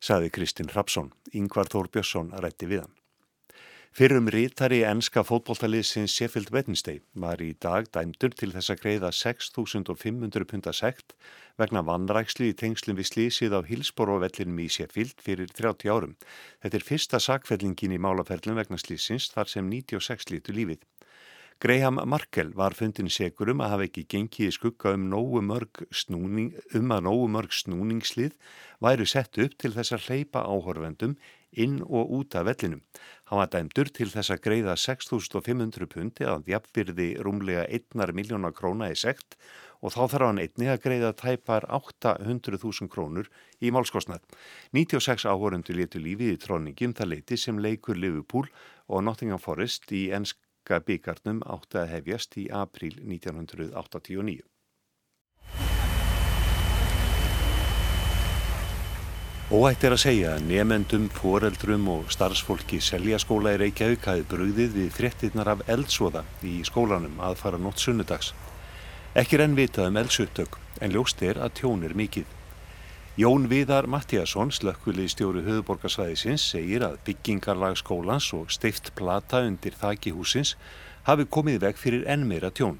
Saði 0.00 0.32
Kristinn 0.32 0.72
Rapsson, 0.72 1.12
Yngvar 1.36 1.68
Þór 1.68 1.92
Björnsson 1.92 2.32
rætti 2.40 2.70
við 2.70 2.86
hann. 2.86 2.99
Fyrrum 3.90 4.28
rítari 4.30 4.84
enska 4.86 5.24
fótbolltaliðsins 5.26 6.12
Sheffield 6.14 6.52
Wednesday 6.54 7.00
var 7.18 7.40
í 7.42 7.48
dag 7.58 7.88
dæmdur 7.90 8.30
til 8.38 8.52
þess 8.52 8.70
að 8.70 8.82
greiða 8.84 9.08
6.500 9.18 10.46
punta 10.46 10.70
sekt 10.70 11.16
vegna 11.58 11.82
vannrækslu 11.88 12.52
í 12.52 12.54
tengslum 12.54 13.00
við 13.00 13.08
slísið 13.10 13.56
á 13.58 13.66
Hillsborough-vellinum 13.66 14.62
í 14.62 14.68
Sheffield 14.70 15.18
fyrir 15.18 15.50
30 15.58 15.90
árum. 15.90 16.14
Þetta 16.62 16.78
er 16.78 16.86
fyrsta 16.86 17.18
sakfellingin 17.18 17.96
í 17.96 17.98
málaferlum 17.98 18.62
vegna 18.62 18.78
slísins 18.78 19.26
þar 19.34 19.50
sem 19.50 19.66
96 19.66 20.30
lítu 20.30 20.54
lífið. 20.54 20.86
Graham 21.60 21.98
Markell 22.08 22.54
var 22.56 22.72
fundin 22.72 23.10
segur 23.12 23.50
um 23.52 23.58
að 23.60 23.74
hafa 23.74 23.88
ekki 23.90 24.06
gengið 24.08 24.54
skugga 24.54 24.94
um, 24.96 25.10
snúning, 25.92 26.54
um 26.78 26.94
að 26.94 27.02
nógu 27.04 27.26
mörg 27.34 27.52
snúningslið 27.52 28.38
væru 28.80 29.04
sett 29.04 29.36
upp 29.36 29.58
til 29.58 29.74
þess 29.74 29.92
að 29.92 30.06
hleypa 30.06 30.46
áhorfendum 30.46 31.18
inn 31.52 31.80
og 31.82 32.10
út 32.18 32.36
af 32.38 32.46
vellinum. 32.48 32.82
Hann 33.30 33.40
var 33.40 33.50
dæmdur 33.52 33.90
til 33.94 34.10
þess 34.10 34.32
að 34.34 34.42
greiða 34.46 34.76
6.500 34.78 35.88
pundi 35.90 36.26
að 36.26 36.50
jafnbyrði 36.52 37.08
rúmlega 37.24 37.64
1 37.68 38.14
miljónar 38.14 38.54
króna 38.56 38.90
í 38.90 38.98
sekt 38.98 39.38
og 39.80 39.94
þá 39.94 40.02
þarf 40.12 40.26
hann 40.26 40.42
einni 40.42 40.68
að 40.68 40.82
greiða 40.84 41.14
tæpar 41.16 41.64
800.000 41.70 42.90
krónur 42.92 43.30
í 43.60 43.72
málskostnað. 43.72 44.20
96 44.76 45.24
áhorundu 45.24 45.74
letu 45.74 46.02
lífið 46.02 46.36
í 46.36 46.42
tróningum 46.42 46.94
það 46.94 47.14
leiti 47.14 47.40
sem 47.40 47.58
leikur 47.58 47.96
Liverpool 47.96 48.50
og 48.88 49.04
Nottingham 49.06 49.40
Forest 49.40 49.90
í 49.92 50.10
ennsk 50.12 50.38
Enska 50.70 50.84
byggarnum 50.86 51.40
átti 51.50 51.78
að 51.80 51.88
hefjast 51.90 52.36
í 52.38 52.44
april 52.52 52.92
1989. 53.02 54.44
Óætt 59.50 59.82
er 59.82 59.96
að 59.96 59.98
segja 60.04 60.32
að 60.36 60.44
nefendum, 60.46 61.08
foreldrum 61.10 61.88
og 61.90 62.12
starfsfólki 62.14 62.76
seljaskóla 62.86 63.56
í 63.56 63.58
Reykjavík 63.58 64.04
hafi 64.06 64.22
brugðið 64.30 64.76
við 64.76 64.90
fréttinnar 64.94 65.48
af 65.50 65.62
eldsvoða 65.74 66.20
í 66.46 66.60
skólanum 66.68 67.16
aðfara 67.18 67.58
nótt 67.58 67.80
sunnudags. 67.82 68.28
Ekki 69.18 69.34
er 69.34 69.42
enn 69.48 69.56
vitað 69.58 69.88
um 69.90 69.96
eldsuttök 69.98 70.54
en 70.78 70.94
ljóst 70.94 71.24
er 71.26 71.40
að 71.42 71.56
tjón 71.58 71.82
er 71.82 71.96
mikið. 71.98 72.28
Jón 73.18 73.48
Viðar 73.50 73.88
Mattíasson, 73.90 74.52
slökkvilið 74.54 75.08
stjóri 75.16 75.42
höfuborgarsvæðisins, 75.48 76.44
segir 76.52 76.84
að 76.86 77.00
byggingarlag 77.08 77.74
skólans 77.80 78.28
og 78.38 78.52
steift 78.54 78.92
plata 78.94 79.40
undir 79.48 79.74
þaki 79.80 80.12
húsins 80.14 80.54
hafi 81.08 81.26
komið 81.26 81.58
veg 81.64 81.80
fyrir 81.80 82.06
enn 82.06 82.22
meira 82.30 82.52
tjón. 82.54 82.78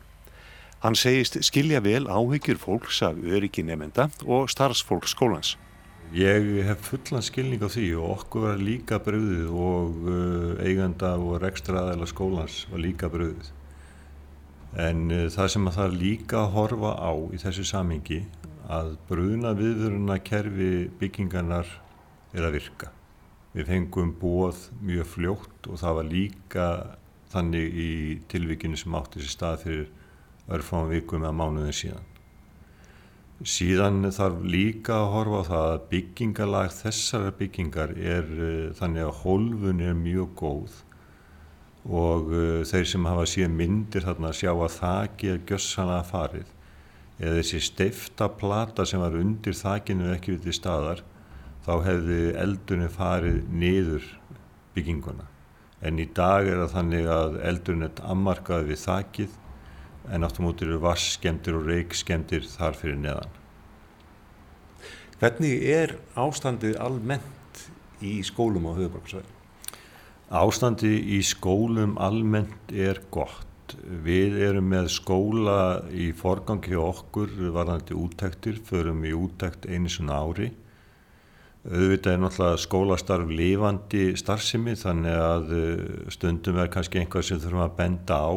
Hann 0.86 0.94
segist 0.94 1.34
skilja 1.42 1.82
vel 1.82 2.06
áhyggjur 2.06 2.62
fólks 2.62 3.02
af 3.02 3.18
öryggi 3.18 3.66
nefenda 3.66 4.06
og 4.22 4.46
starfsfólk 4.54 5.10
skólans. 5.10 5.56
Ég 6.10 6.64
hef 6.66 6.88
fullan 6.88 7.22
skilning 7.22 7.62
á 7.62 7.70
því 7.70 7.84
og 7.94 8.08
okkur 8.16 8.42
var 8.42 8.56
líka 8.58 8.96
bröðið 8.98 9.50
og 9.54 10.08
uh, 10.10 10.56
eiganda 10.58 11.12
og 11.14 11.36
rekstraðæla 11.38 12.08
skólans 12.10 12.64
var 12.66 12.82
líka 12.82 13.06
bröðið. 13.12 13.52
En 14.74 15.04
uh, 15.14 15.28
það 15.30 15.52
sem 15.54 15.70
að 15.70 15.78
það 15.78 15.94
líka 16.00 16.42
horfa 16.50 16.96
á 16.98 17.14
í 17.30 17.38
þessu 17.38 17.68
samingi 17.70 18.18
að 18.66 18.96
bröðuna 19.06 19.54
viðvöruna 19.54 20.18
kerfi 20.26 20.72
byggingarnar 20.98 21.70
er 22.34 22.42
að 22.48 22.58
virka. 22.58 22.90
Við 23.54 23.70
fengum 23.70 24.10
bóð 24.18 24.66
mjög 24.82 25.10
fljótt 25.14 25.70
og 25.70 25.78
það 25.78 25.98
var 26.00 26.10
líka 26.10 26.68
þannig 27.30 27.82
í 27.86 27.90
tilvíkinu 28.26 28.82
sem 28.82 28.98
átti 28.98 29.22
sér 29.22 29.36
stað 29.38 29.62
fyrir 29.62 29.90
örfáum 30.50 30.90
vikum 30.90 31.22
eða 31.22 31.36
mánuðin 31.38 31.82
síðan. 31.84 32.09
Síðan 33.40 34.04
þarf 34.12 34.42
líka 34.44 34.98
að 34.98 35.10
horfa 35.14 35.38
á 35.40 35.48
það 35.48 35.66
að 35.70 35.84
byggingalag 35.88 36.72
þessara 36.76 37.30
byggingar 37.38 37.94
er 37.96 38.26
uh, 38.36 38.72
þannig 38.76 39.06
að 39.06 39.20
hólfun 39.22 39.80
er 39.80 39.94
mjög 39.96 40.34
góð. 40.36 40.74
Og 41.88 42.28
uh, 42.34 42.60
þeir 42.68 42.90
sem 42.90 43.08
hafa 43.08 43.24
síðan 43.32 43.56
myndir 43.56 44.04
þarna 44.04 44.34
sjá 44.36 44.50
að 44.52 44.74
þakki 44.74 45.32
er 45.32 45.40
gössanlega 45.48 46.04
farið. 46.10 46.52
Eða 47.16 47.38
þessi 47.38 47.62
steifta 47.64 48.28
plata 48.42 48.84
sem 48.84 49.00
var 49.00 49.16
undir 49.16 49.56
þakkinu 49.56 50.12
ekki 50.12 50.36
við 50.36 50.50
til 50.50 50.58
staðar 50.60 51.00
þá 51.64 51.72
hefði 51.88 52.22
eldunni 52.44 52.92
farið 52.92 53.42
niður 53.48 54.14
bygginguna. 54.76 55.30
En 55.80 55.96
í 55.96 56.10
dag 56.12 56.44
er 56.44 56.60
það 56.66 56.74
þannig 56.76 57.12
að 57.16 57.40
eldunni 57.54 57.88
er 57.88 58.04
ammarkað 58.04 58.68
við 58.68 58.84
þakkið 58.84 59.39
en 60.10 60.26
áttum 60.26 60.48
út 60.50 60.62
eru 60.64 60.80
vasskemdir 60.82 61.58
og 61.58 61.68
reikskemdir 61.70 62.46
þar 62.50 62.78
fyrir 62.78 62.98
neðan. 63.00 63.36
Hvernig 65.20 65.66
er 65.68 65.98
ástandið 66.18 66.78
almennt 66.80 67.66
í 68.00 68.20
skólum 68.24 68.70
á 68.70 68.72
höfuborgarsvæðinu? 68.72 69.36
Ástandi 70.30 70.94
í 71.16 71.20
skólum 71.26 71.96
almennt 72.00 72.72
er 72.72 73.02
gott. 73.12 73.74
Við 74.06 74.38
erum 74.46 74.70
með 74.72 74.88
skóla 74.94 75.58
í 75.94 76.08
forgangi 76.16 76.74
okkur 76.78 77.34
varðandi 77.54 77.94
úttektir, 77.98 78.58
förum 78.64 79.04
í 79.06 79.12
úttekt 79.14 79.68
einu 79.68 79.90
svona 79.92 80.22
ári. 80.24 80.48
Auðvitað 81.68 82.14
er 82.14 82.22
náttúrulega 82.22 82.62
skólastarf 82.64 83.34
lifandi 83.36 84.04
starfsemi 84.16 84.72
þannig 84.80 85.18
að 85.20 85.52
stundum 86.14 86.62
er 86.62 86.72
kannski 86.72 87.02
einhvað 87.02 87.26
sem 87.28 87.42
þurfum 87.42 87.66
að 87.66 87.76
benda 87.82 88.16
á 88.24 88.32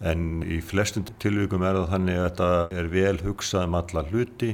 en 0.00 0.42
í 0.46 0.60
flestum 0.62 1.06
tilvíkum 1.18 1.64
er 1.66 1.80
það 1.80 1.92
þannig 1.94 2.18
að 2.18 2.26
þetta 2.28 2.80
er 2.80 2.90
vel 2.92 3.16
hugsað 3.24 3.66
um 3.66 3.78
alla 3.80 4.04
hluti 4.10 4.52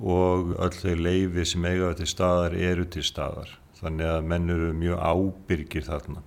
og 0.00 0.54
öll 0.56 0.76
þau 0.76 0.94
leifi 0.96 1.46
sem 1.48 1.66
eiga 1.66 1.92
til 1.98 2.08
staðar 2.08 2.56
eru 2.56 2.86
til 2.88 3.04
staðar 3.04 3.56
þannig 3.80 4.12
að 4.12 4.28
menn 4.30 4.52
eru 4.52 4.72
mjög 4.76 5.00
ábyrgir 5.00 5.86
þarna. 5.86 6.22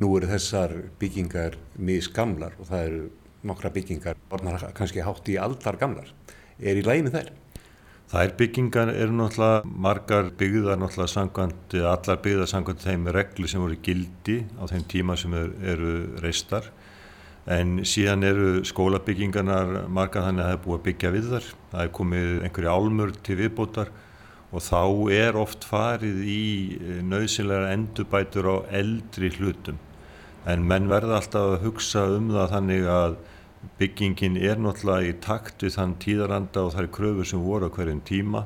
Nú 0.00 0.08
eru 0.16 0.28
þessar 0.30 0.74
byggingar 1.00 1.58
misgamlar 1.76 2.56
og 2.58 2.68
það 2.70 2.86
eru 2.88 3.02
nokkra 3.46 3.70
byggingar 3.74 4.18
orðnar 4.32 4.66
kannski 4.76 5.04
hátt 5.04 5.28
í 5.30 5.38
aldar 5.40 5.78
gamlar. 5.80 6.10
Er 6.58 6.78
í 6.78 6.84
læginu 6.86 7.12
þær? 7.14 7.30
Þær 8.12 8.32
byggingar 8.36 8.90
eru 8.92 9.14
náttúrulega 9.16 9.72
margar 9.86 10.30
byggðar 10.36 10.80
náttúrulega 10.80 11.12
sangkvæmt, 11.14 11.76
allar 11.80 12.18
byggðar 12.24 12.50
sangkvæmt 12.50 12.84
þeim 12.84 13.06
reglu 13.16 13.48
sem 13.48 13.62
voru 13.62 13.78
gildi 13.84 14.42
á 14.60 14.68
þeim 14.68 14.84
tíma 14.90 15.16
sem 15.16 15.36
eru, 15.36 15.92
reistar 16.20 16.68
en 17.50 17.80
síðan 17.88 18.22
eru 18.22 18.50
skólabyggingarnar 18.66 19.88
marga 19.90 20.22
þannig 20.28 20.44
að 20.44 20.48
það 20.48 20.56
er 20.56 20.64
búið 20.66 20.78
að 20.78 20.84
byggja 20.86 21.10
við 21.10 21.28
þar 21.32 21.46
það 21.72 21.84
er 21.84 21.92
komið 21.98 22.32
einhverju 22.46 22.74
álmur 22.76 23.14
til 23.26 23.38
viðbótar 23.40 23.92
og 24.52 24.60
þá 24.60 24.82
er 25.16 25.38
oft 25.40 25.64
farið 25.64 26.20
í 26.28 26.44
eh, 26.76 27.00
nöðsynlega 27.08 27.72
endurbætur 27.72 28.48
á 28.52 28.56
eldri 28.82 29.32
hlutum. 29.38 29.78
En 30.44 30.66
menn 30.68 30.90
verða 30.90 31.20
alltaf 31.20 31.54
að 31.54 31.64
hugsa 31.66 32.04
um 32.18 32.28
það 32.34 32.50
þannig 32.56 32.88
að 32.90 33.16
byggingin 33.78 34.36
er 34.42 34.60
náttúrulega 34.60 35.08
í 35.08 35.14
takt 35.22 35.62
við 35.64 35.76
þann 35.78 35.94
tíðaranda 36.02 36.66
og 36.66 36.76
er 36.78 36.90
kröfur 36.92 37.28
sem 37.28 37.42
voru 37.42 37.70
á 37.70 37.74
hverjum 37.74 38.02
tíma 38.04 38.44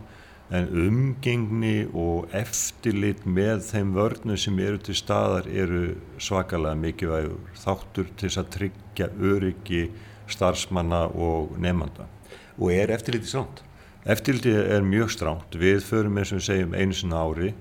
en 0.55 0.69
umgengni 0.71 1.89
og 1.91 2.31
eftirlit 2.37 3.25
með 3.27 3.65
þeim 3.67 3.95
vörnum 3.97 4.39
sem 4.39 4.59
eru 4.63 4.79
til 4.79 4.95
staðar 4.95 5.49
eru 5.51 5.97
svakalega 6.23 6.79
mikilvægur 6.79 7.57
þáttur 7.59 8.11
til 8.15 8.29
þess 8.29 8.43
að 8.43 8.53
tryggja 8.57 9.09
öryggi 9.19 9.87
starfsmanna 10.31 11.07
og 11.11 11.57
nefnanda. 11.59 12.07
Og 12.59 12.73
er 12.75 12.95
eftirliti 12.95 13.31
stránt? 13.31 13.63
Eftirliti 14.07 14.55
er 14.55 14.87
mjög 14.87 15.11
stránt. 15.17 15.59
Við 15.59 15.83
förum 15.83 16.21
eins 16.21 16.31
og 16.31 16.39
við 16.39 16.47
segjum 16.47 16.77
einu 16.79 16.95
sinna 16.95 17.25
ári 17.27 17.53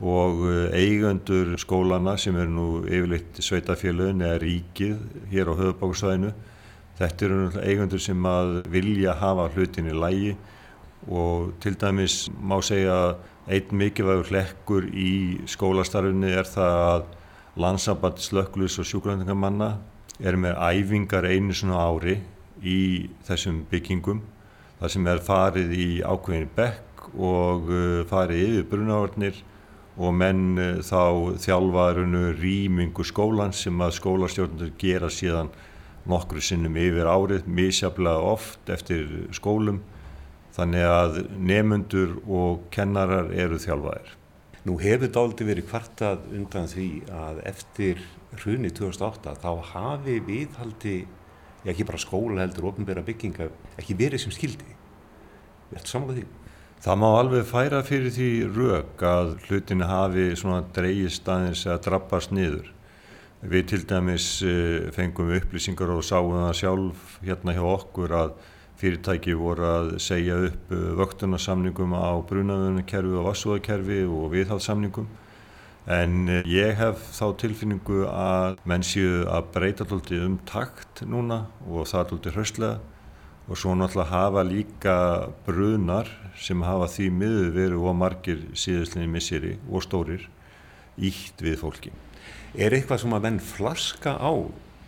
og 0.00 0.42
eh, 0.50 0.74
eigandur 0.76 1.54
skólana 1.58 2.16
sem 2.20 2.36
eru 2.36 2.52
nú 2.52 2.66
yfirleitt 2.84 3.38
sveitafélagin 3.40 4.24
eða 4.26 4.42
ríkið 4.42 4.98
hér 5.30 5.48
á 5.48 5.54
höfubáksvæðinu 5.56 6.32
þetta 6.98 7.24
eru 7.24 7.38
eigandur 7.62 8.02
sem 8.02 8.28
að 8.28 8.58
vilja 8.72 9.14
hafa 9.16 9.48
hlutin 9.54 9.88
í 9.88 9.96
lægi 9.96 10.34
og 11.06 11.52
til 11.62 11.76
dæmis 11.78 12.26
má 12.42 12.58
segja 12.64 12.94
að 12.94 13.16
einn 13.56 13.78
mikilvægur 13.78 14.30
hlekkur 14.32 14.88
í 14.90 15.10
skólastarfinni 15.46 16.32
er 16.34 16.48
það 16.50 16.78
að 16.86 17.04
landsamband 17.62 18.18
slökklus 18.20 18.78
og 18.82 18.88
sjúkvæðingamanna 18.90 19.76
er 20.20 20.38
með 20.40 20.58
æfingar 20.58 21.28
einu 21.28 21.54
svona 21.54 21.84
ári 21.86 22.18
í 22.62 22.80
þessum 23.28 23.62
byggingum 23.70 24.22
þar 24.80 24.92
sem 24.92 25.06
er 25.12 25.22
farið 25.24 25.74
í 25.76 25.88
ákveðin 26.02 26.50
bekk 26.56 27.06
og 27.14 27.70
uh, 27.70 28.02
farið 28.10 28.42
yfir 28.48 28.66
brunavarnir 28.72 29.38
og 29.96 30.12
menn 30.12 30.58
uh, 30.58 30.82
þá 30.84 31.38
þjálfarunu 31.46 32.24
rýmingu 32.40 33.06
skólan 33.06 33.54
sem 33.56 33.78
að 33.80 33.96
skólastjórnundur 34.00 34.74
gera 34.80 35.12
síðan 35.12 35.52
nokkru 36.06 36.42
sinnum 36.42 36.76
yfir 36.78 37.08
árið, 37.08 37.46
misjaflega 37.46 38.32
oft 38.34 38.70
eftir 38.70 39.30
skólum 39.34 39.80
þannig 40.56 40.86
að 40.88 41.18
nefnundur 41.36 42.14
og 42.26 42.62
kennarar 42.72 43.28
eru 43.36 43.58
þjálfaðir. 43.60 44.14
Nú 44.66 44.78
hefur 44.80 45.12
dáliti 45.12 45.46
verið 45.46 45.68
kvartað 45.68 46.24
undan 46.34 46.70
því 46.70 46.88
að 47.12 47.42
eftir 47.46 48.00
hruni 48.40 48.72
2008 48.74 49.36
þá 49.42 49.50
hafi 49.74 50.16
viðhaldi, 50.26 50.96
ekki 51.66 51.86
bara 51.86 52.00
skóla 52.02 52.42
heldur, 52.42 52.70
ofnbæra 52.72 53.04
bygginga, 53.06 53.50
ekki 53.78 53.98
verið 53.98 54.24
sem 54.24 54.34
skildi. 54.34 54.72
Er 55.70 55.78
þetta 55.78 55.92
samanlega 55.92 56.24
því? 56.24 56.42
Það 56.86 56.98
má 57.02 57.06
alveg 57.08 57.46
færa 57.48 57.82
fyrir 57.86 58.12
því 58.14 58.30
rauk 58.54 59.04
að 59.06 59.30
hlutinu 59.46 59.86
hafi 59.88 60.26
svona 60.38 60.64
dreyist 60.76 61.28
aðeins 61.30 61.64
að 61.66 61.80
drabbast 61.86 62.34
niður. 62.36 62.68
Við 63.46 63.64
til 63.70 63.80
dæmis 63.88 64.26
eh, 64.46 64.90
fengum 64.94 65.32
upplýsingar 65.36 65.92
og 65.94 66.04
sáum 66.06 66.36
það 66.36 66.52
sjálf 66.60 67.16
hérna 67.24 67.54
hjá 67.56 67.64
okkur 67.64 68.14
að 68.18 68.36
fyrirtæki 68.80 69.36
voru 69.38 69.68
að 69.68 69.92
segja 70.02 70.40
upp 70.48 70.72
uh, 70.74 70.88
vöktunarsamningum 71.00 71.94
á 71.96 72.12
brunavöðunarkerfi 72.28 73.14
og 73.16 73.30
vassúðarkerfi 73.30 74.02
og 74.04 74.28
viðhaldssamningum 74.34 75.08
en 75.96 76.28
uh, 76.28 76.42
ég 76.50 76.76
hef 76.80 77.00
þá 77.16 77.26
tilfinningu 77.42 78.04
að 78.10 78.60
menn 78.68 78.84
séu 78.84 79.24
að 79.32 79.48
breyta 79.54 79.86
alltaf 79.86 80.12
um 80.26 80.36
takt 80.48 81.02
núna 81.06 81.46
og 81.66 81.88
það 81.88 82.02
er 82.02 82.14
alltaf 82.16 82.36
hraustlega 82.36 82.76
og 83.46 83.58
svo 83.60 83.74
náttúrulega 83.78 84.10
hafa 84.10 84.42
líka 84.42 84.96
brunar 85.46 86.10
sem 86.36 86.62
hafa 86.66 86.88
því 86.90 87.10
miður 87.14 87.52
verið 87.54 87.84
og 87.86 87.98
margir 88.00 88.46
síðustlinni 88.58 89.10
misseri 89.10 89.54
og 89.70 89.84
stórir 89.86 90.26
ítt 90.96 91.42
við 91.44 91.60
fólki. 91.62 91.92
Er 92.56 92.74
eitthvað 92.74 93.04
sem 93.04 93.14
að 93.14 93.28
menn 93.28 93.42
flaska 93.42 94.16
á 94.18 94.32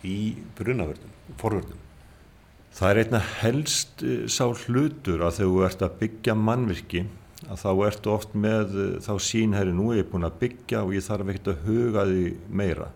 í 0.02 0.35
brunavörðum, 0.59 1.14
forvörðum? 1.38 1.88
Það 2.78 2.92
er 2.92 2.99
einna 3.02 3.18
helst 3.40 4.02
eh, 4.06 4.26
sá 4.30 4.44
hlutur 4.47 5.25
að 5.26 5.40
þegar 5.40 5.49
þú 5.50 5.62
ert 5.66 5.80
að 5.82 5.94
byggja 5.99 6.35
mannvirki 6.38 7.00
að 7.49 7.58
þá 7.64 7.70
ertu 7.88 8.12
oft 8.12 8.37
með 8.38 8.76
eh, 8.78 8.92
þá 9.02 9.12
sínherri 9.26 9.75
nú 9.75 9.88
er 9.90 10.04
ég 10.04 10.12
búin 10.12 10.28
að 10.28 10.37
byggja 10.44 10.85
og 10.87 10.94
ég 10.94 11.02
þarf 11.02 11.32
ekkert 11.32 11.50
að 11.50 11.64
huga 11.66 12.04
því 12.06 12.23
meira. 12.61 12.87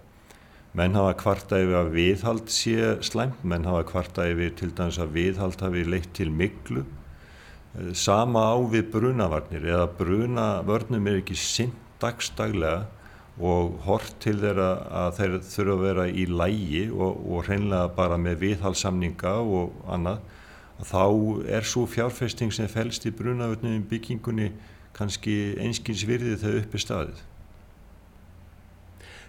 Menn 0.79 0.95
hafa 0.97 1.17
kvarta 1.19 1.59
yfir 1.61 1.81
að 1.81 1.91
viðhald 1.97 2.55
sé 2.55 2.93
slæmt, 3.05 3.43
menn 3.43 3.67
hafa 3.67 3.83
kvarta 3.91 4.29
yfir 4.31 4.55
til 4.61 4.71
dæmis 4.71 5.01
að 5.03 5.17
viðhald 5.19 5.67
hafi 5.67 5.83
leitt 5.85 6.15
til 6.15 6.31
miklu. 6.31 6.87
Sama 7.99 8.47
á 8.55 8.57
við 8.71 8.87
brunavarnir 8.95 9.67
eða 9.67 9.91
brunavörnum 9.99 11.11
er 11.11 11.19
ekki 11.25 11.37
sinn 11.37 11.75
dagstaglega 12.01 12.87
og 13.41 13.79
hort 13.87 14.13
til 14.21 14.37
þeirra 14.43 14.69
að 15.03 15.17
þeir 15.19 15.37
þurfa 15.47 15.75
að 15.75 15.83
vera 15.87 16.07
í 16.09 16.27
lægi 16.29 16.83
og, 16.93 17.23
og 17.33 17.47
hreinlega 17.49 17.89
bara 17.97 18.19
með 18.21 18.43
viðhalssamninga 18.43 19.35
og 19.41 19.73
annað, 19.89 20.21
þá 20.83 21.05
er 21.57 21.67
svo 21.69 21.87
fjárfesting 21.89 22.53
sem 22.53 22.69
fælst 22.69 23.07
í 23.09 23.15
brunavörnum 23.17 23.87
byggingunni 23.89 24.51
kannski 24.97 25.55
einskins 25.63 26.05
virði 26.09 26.37
þegar 26.41 26.67
uppi 26.67 26.83
staðið. 26.83 27.23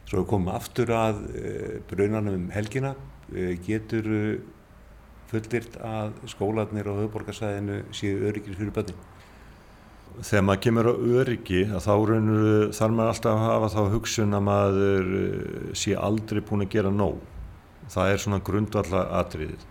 Svo 0.09 0.25
komum 0.27 0.51
aftur 0.51 0.91
að 0.93 1.23
uh, 1.29 1.77
brunanum 1.89 2.41
um 2.41 2.49
helgina. 2.53 2.91
Uh, 3.31 3.53
getur 3.63 4.09
fullirt 5.31 5.79
að 5.81 6.17
skólanir 6.29 6.89
á 6.91 6.93
höfuborgarsæðinu 6.99 7.79
séu 7.95 8.19
öryggir 8.27 8.59
fyrir 8.59 8.75
bönnin? 8.75 9.12
Þegar 10.21 10.43
maður 10.45 10.61
kemur 10.63 10.89
á 10.89 10.93
öryggi 11.19 11.61
þá 11.73 11.77
þarf 11.81 12.93
maður 12.93 13.11
alltaf 13.11 13.31
að 13.33 13.45
hafa 13.47 13.69
þá 13.73 13.81
hugsun 13.95 14.37
að 14.37 14.43
maður 14.47 15.07
sé 15.81 15.95
aldrei 15.97 16.41
búin 16.45 16.65
að 16.65 16.73
gera 16.75 16.91
nóg. 16.93 17.21
Það 17.89 18.11
er 18.11 18.21
svona 18.21 18.43
grundvallar 18.45 19.09
atriðið. 19.19 19.63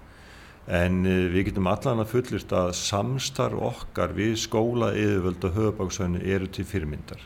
En 0.67 1.03
við 1.07 1.49
getum 1.49 1.71
allan 1.71 2.03
að 2.03 2.13
fullist 2.15 2.53
að 2.55 2.73
samstarf 2.79 3.63
okkar 3.71 4.15
við 4.19 4.37
skóla 4.43 4.93
yfirvöld 4.95 5.47
og 5.47 5.57
höfuborgarsæðinu 5.59 6.25
eru 6.35 6.51
til 6.51 6.67
fyrirmyndar 6.67 7.25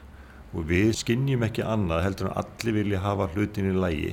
og 0.56 0.64
við 0.70 0.94
skinnjum 0.96 1.44
ekki 1.44 1.64
annað 1.66 2.04
heldur 2.06 2.30
en 2.30 2.38
allir 2.40 2.76
vilja 2.78 3.02
hafa 3.04 3.28
hlutin 3.34 3.68
í 3.68 3.74
lægi 3.76 4.12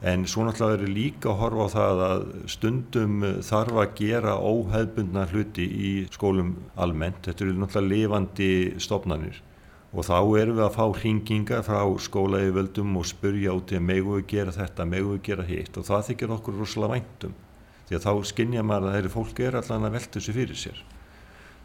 en 0.00 0.24
svo 0.24 0.46
náttúrulega 0.46 0.86
er 0.86 0.94
líka 0.94 1.28
að 1.28 1.38
horfa 1.42 1.66
á 1.68 1.74
það 1.74 2.02
að 2.06 2.22
stundum 2.54 3.16
þarf 3.44 3.80
að 3.82 3.94
gera 3.98 4.38
óheðbundna 4.40 5.26
hluti 5.32 5.66
í 5.66 5.92
skólum 6.14 6.54
almennt, 6.80 7.20
þetta 7.26 7.44
eru 7.44 7.56
náttúrulega 7.58 7.94
lifandi 7.94 8.50
stofnanir. 8.80 9.42
Og 9.90 10.06
þá 10.06 10.16
erum 10.38 10.56
við 10.56 10.64
að 10.64 10.76
fá 10.78 10.84
hringinga 11.00 11.60
frá 11.66 11.82
skólaeyföldum 12.06 12.96
og 12.96 13.08
spurja 13.10 13.56
út 13.58 13.74
í 13.74 13.76
að 13.80 13.86
megu 13.88 14.16
við 14.20 14.26
gera 14.32 14.54
þetta, 14.54 14.86
megu 14.86 15.16
við 15.16 15.22
gera 15.26 15.46
hitt. 15.48 15.76
Og 15.76 15.88
það 15.88 16.06
þykir 16.12 16.34
okkur 16.36 16.60
rosalega 16.62 16.94
væntum 16.94 17.38
því 17.90 17.98
að 17.98 18.04
þá 18.06 18.28
skinnja 18.30 18.62
maður 18.62 18.86
að 18.86 18.96
þeirri 18.96 19.10
fólk 19.16 19.40
er 19.42 19.56
allan 19.58 19.86
að 19.88 19.94
velta 19.96 20.16
þessu 20.16 20.32
fyrir 20.36 20.58
sér. 20.58 20.82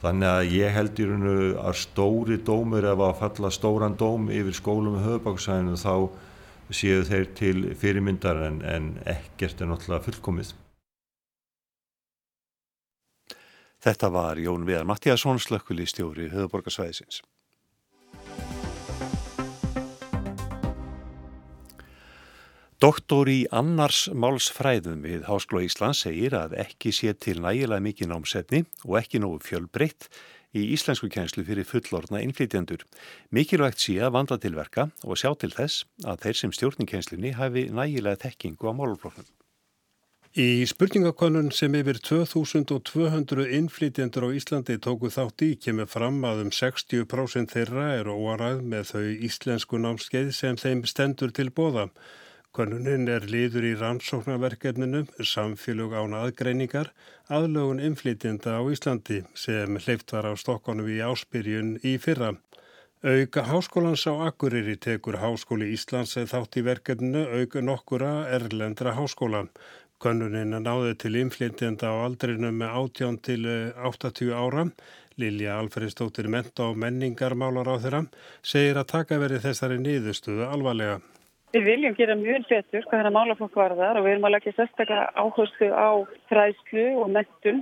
Þannig 0.01 0.29
að 0.31 0.53
ég 0.55 0.73
held 0.73 0.99
í 0.99 1.05
raun 1.05 1.27
og 1.29 1.59
að 1.69 1.75
stóri 1.83 2.37
dómur 2.41 2.87
ef 2.89 3.03
að 3.05 3.19
falla 3.19 3.51
stóran 3.53 3.97
dóm 3.99 4.25
yfir 4.33 4.57
skólum 4.57 4.97
og 4.97 5.05
höfubáksæðinu 5.05 5.77
þá 5.77 5.93
séu 6.73 7.03
þeir 7.05 7.27
til 7.37 7.65
fyrirmyndar 7.77 8.41
en, 8.47 8.61
en 8.65 8.93
ekkert 9.05 9.61
er 9.61 9.69
náttúrulega 9.69 10.05
fullkomið. 10.07 10.53
Þetta 13.85 14.09
var 14.09 14.41
Jón 14.41 14.65
Viðar 14.65 14.87
Mattíasson, 14.89 15.37
slökkuli 15.39 15.85
stjóri 15.85 16.31
Doktor 22.85 23.25
í 23.31 23.47
annars 23.55 24.03
málsfræðum 24.13 24.99
við 25.07 25.23
Háskóla 25.25 25.63
Íslands 25.65 26.03
segir 26.03 26.35
að 26.37 26.51
ekki 26.61 26.91
sé 26.93 27.15
til 27.17 27.39
nægilega 27.41 27.81
mikið 27.81 28.09
námsefni 28.11 28.59
og 28.83 28.97
ekki 28.99 29.21
nógu 29.23 29.39
fjölbreytt 29.41 30.05
í 30.53 30.67
íslensku 30.75 31.07
kjænslu 31.09 31.41
fyrir 31.47 31.65
fullorna 31.65 32.19
innflytjandur. 32.21 32.83
Mikilvægt 33.33 33.81
sé 33.81 33.95
að 34.05 34.11
vandla 34.13 34.37
til 34.43 34.53
verka 34.53 34.83
og 35.01 35.17
sjá 35.17 35.31
til 35.41 35.49
þess 35.55 35.87
að 36.05 36.27
þeir 36.27 36.37
sem 36.41 36.53
stjórninkjænslunni 36.53 37.31
hafi 37.39 37.63
nægilega 37.73 38.19
tekkingu 38.27 38.69
á 38.69 38.73
málufloknum. 38.77 39.25
Í 40.37 40.67
spurningakonun 40.69 41.49
sem 41.55 41.73
yfir 41.79 41.97
2200 42.05 43.47
innflytjendur 43.61 44.27
á 44.27 44.35
Íslandi 44.35 44.75
tóku 44.83 45.09
þátt 45.15 45.41
í 45.47 45.49
kemur 45.57 45.89
fram 45.89 46.21
að 46.27 46.43
um 46.43 46.53
60% 46.53 47.55
þeirra 47.55 47.87
er 47.95 48.11
óarað 48.13 48.61
með 48.61 48.91
þau 48.91 49.09
íslensku 49.31 49.81
námskeið 49.81 50.31
sem 50.37 50.61
þeim 50.61 50.85
stendur 50.85 51.33
til 51.33 51.49
bóða. 51.49 51.87
Könnunin 52.55 53.09
er 53.11 53.25
liður 53.27 53.65
í 53.67 53.73
rannsóknarverkefninu 53.75 55.01
samfélög 55.27 55.91
án 55.99 56.13
aðgreiningar 56.15 56.87
aðlögun 57.27 57.81
inflytjenda 57.83 58.53
á 58.55 58.63
Íslandi 58.71 59.17
sem 59.35 59.75
hleyft 59.75 60.13
var 60.15 60.29
á 60.31 60.33
Stokkonum 60.39 60.87
í 60.87 61.01
áspyrjun 61.03 61.73
í 61.83 61.97
fyrra. 61.99 62.29
Auka 63.03 63.43
háskólans 63.49 64.05
á 64.07 64.15
Akureyri 64.29 64.77
tekur 64.79 65.17
Háskóli 65.19 65.67
Íslands 65.75 66.15
þátt 66.15 66.55
í 66.55 66.63
verkefninu 66.63 67.25
auka 67.41 67.59
nokkura 67.59 68.11
erlendra 68.37 68.93
háskóla. 68.95 69.49
Könnunin 69.99 70.55
náði 70.63 70.93
til 71.03 71.19
inflytjenda 71.25 71.91
á 71.91 72.07
aldrinu 72.07 72.53
með 72.55 72.77
18 72.85 73.19
til 73.27 73.41
80 73.91 74.31
ára. 74.31 74.69
Lilja 75.19 75.59
Alfredsdóttir 75.59 76.31
menta 76.31 76.69
og 76.71 76.79
menningarmálar 76.79 77.67
á 77.67 77.75
þeirra 77.83 78.01
segir 78.39 78.79
að 78.79 78.89
taka 78.95 79.19
verið 79.19 79.43
þessari 79.49 79.81
niðurstöðu 79.83 80.47
alvarlega. 80.47 81.01
Við 81.55 81.63
viljum 81.69 81.93
gera 81.95 82.15
mjög 82.19 82.49
betur 82.49 82.83
hvað 82.83 82.99
þennan 82.99 83.15
málaflokk 83.15 83.53
varðar 83.55 83.95
og 83.95 84.03
við 84.03 84.13
erum 84.15 84.25
að 84.27 84.33
leggja 84.35 84.51
sérstaklega 84.57 85.05
áherslu 85.15 85.69
á 85.71 85.89
fræðslu 86.27 86.85
og 86.99 87.11
mentun 87.15 87.61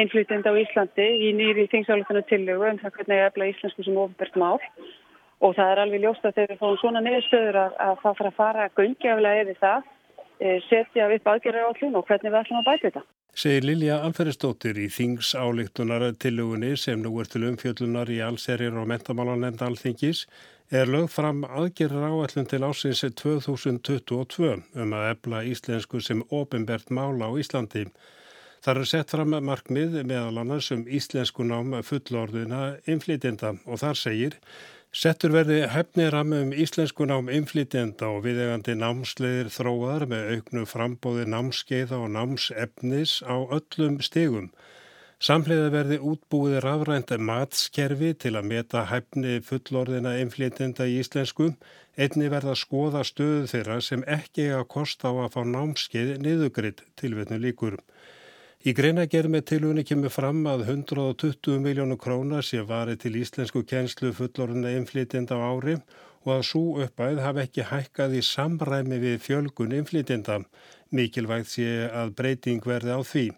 einflýtjandi 0.00 0.48
á 0.48 0.60
Íslandi 0.62 1.08
í 1.26 1.32
nýri 1.36 1.66
þingsáletinu 1.72 2.22
tillögu 2.30 2.70
um 2.70 2.78
það 2.80 2.94
hvernig 2.96 3.24
efla 3.26 3.48
íslensku 3.50 3.84
sem 3.84 3.98
ofinbært 4.00 4.38
mál 4.40 4.56
og 5.44 5.52
það 5.58 5.72
er 5.74 5.82
alveg 5.82 6.04
ljóst 6.06 6.24
að 6.24 6.38
þegar 6.38 6.54
við 6.54 6.62
fáum 6.62 6.78
svona 6.80 7.02
niðurstöður 7.04 7.58
að, 7.64 7.76
að 7.84 8.00
það 8.04 8.16
fara 8.20 8.30
að 8.30 8.38
fara 8.38 8.70
göngjaflega 8.80 9.42
yfir 9.44 9.60
það, 9.60 9.92
e, 10.40 10.54
setja 10.70 11.10
upp 11.18 11.30
aðgerðar 11.34 11.68
á 11.68 11.76
hlun 11.76 12.00
og 12.00 12.08
hvernig 12.08 12.32
við 12.32 12.40
ætlum 12.40 12.62
að 12.62 12.70
bæta 12.70 12.86
þetta. 12.86 13.04
Segir 13.34 13.64
Lilja 13.66 13.96
Alferðistóttir 14.06 14.78
í 14.78 14.88
Þings 14.94 15.34
álíktunar 15.34 16.06
tillögunni 16.22 16.76
sem 16.78 17.00
nú 17.02 17.16
er 17.20 17.28
til 17.28 17.42
umfjöllunar 17.50 18.12
í 18.14 18.20
allserjir 18.22 18.76
og 18.78 18.86
mentamálanenda 18.88 19.66
alþingis 19.66 20.24
er 20.70 20.88
lögð 20.88 21.10
fram 21.12 21.44
aðgerra 21.44 22.08
áallum 22.08 22.46
til 22.48 22.62
ásins 22.64 23.04
2022 23.04 24.52
um 24.80 24.94
að 24.96 25.08
ebla 25.10 25.42
íslensku 25.44 26.00
sem 26.00 26.22
ofinbert 26.30 26.90
mála 26.90 27.28
á 27.28 27.32
Íslandi. 27.36 27.86
Það 28.64 28.80
er 28.80 28.88
sett 28.88 29.10
fram 29.12 29.34
markmið 29.44 29.98
meðal 30.08 30.40
annars 30.40 30.70
um 30.72 30.86
íslensku 30.88 31.44
nám 31.44 31.74
fullorðuna 31.84 32.78
inflytjenda 32.88 33.58
og 33.66 33.82
þar 33.82 34.00
segir 34.00 34.40
Settur 34.94 35.32
verði 35.34 35.64
hefniram 35.66 36.30
um 36.36 36.52
íslensku 36.54 37.02
nám 37.10 37.26
inflytjenda 37.26 38.12
og 38.14 38.20
viðegandi 38.28 38.76
námsleðir 38.78 39.48
þróar 39.50 40.04
með 40.06 40.28
auknu 40.36 40.62
frambóði 40.70 41.24
námskeiða 41.32 41.98
og 41.98 42.12
námsefnis 42.14 43.16
á 43.26 43.34
öllum 43.42 43.96
stegum. 44.06 44.52
Samhliða 45.22 45.68
verði 45.70 46.00
útbúið 46.02 46.56
rafrænt 46.64 47.12
matskerfi 47.22 48.10
til 48.18 48.34
að 48.34 48.48
meta 48.50 48.82
hæfni 48.90 49.38
fullorðina 49.46 50.16
einflétenda 50.18 50.88
í 50.90 50.98
íslensku, 51.04 51.52
einni 51.96 52.28
verða 52.32 52.52
að 52.56 52.62
skoða 52.64 53.04
stöðu 53.06 53.46
þeirra 53.52 53.78
sem 53.80 54.02
ekki 54.10 54.48
eiga 54.48 54.64
kost 54.64 55.06
á 55.06 55.14
að 55.14 55.30
fá 55.36 55.40
námskeið 55.46 56.18
niðugridd 56.24 56.82
tilvetnu 56.98 57.38
líkur. 57.38 57.78
Í 58.64 58.72
greina 58.72 59.06
gerð 59.06 59.30
með 59.30 59.46
tilvunni 59.52 59.84
kemur 59.84 60.10
fram 60.10 60.42
að 60.50 60.66
120 60.66 61.62
miljónu 61.62 61.98
krónar 62.00 62.42
sé 62.42 62.64
varið 62.66 63.02
til 63.04 63.16
íslensku 63.20 63.62
kjenslu 63.62 64.12
fullorðina 64.16 64.74
einflétenda 64.74 65.38
á 65.38 65.46
ári 65.46 65.74
og 66.24 66.30
að 66.38 66.46
svo 66.50 66.62
uppæð 66.82 67.20
hafi 67.20 67.44
ekki 67.44 67.68
hækkað 67.70 68.16
í 68.18 68.22
samræmi 68.24 68.98
við 69.02 69.20
fjölgun 69.20 69.76
einflétenda. 69.78 70.40
Mikilvægt 70.90 71.52
sé 71.52 71.68
að 71.86 72.16
breyting 72.18 72.64
verði 72.64 72.96
á 72.96 73.00
því. 73.04 73.28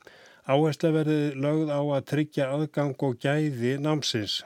Áhersla 0.46 0.92
verði 0.94 1.32
lögð 1.42 1.70
á 1.74 1.82
að 1.82 2.04
tryggja 2.06 2.44
aðgang 2.54 3.00
og 3.02 3.16
gæði 3.18 3.72
námsins. 3.82 4.44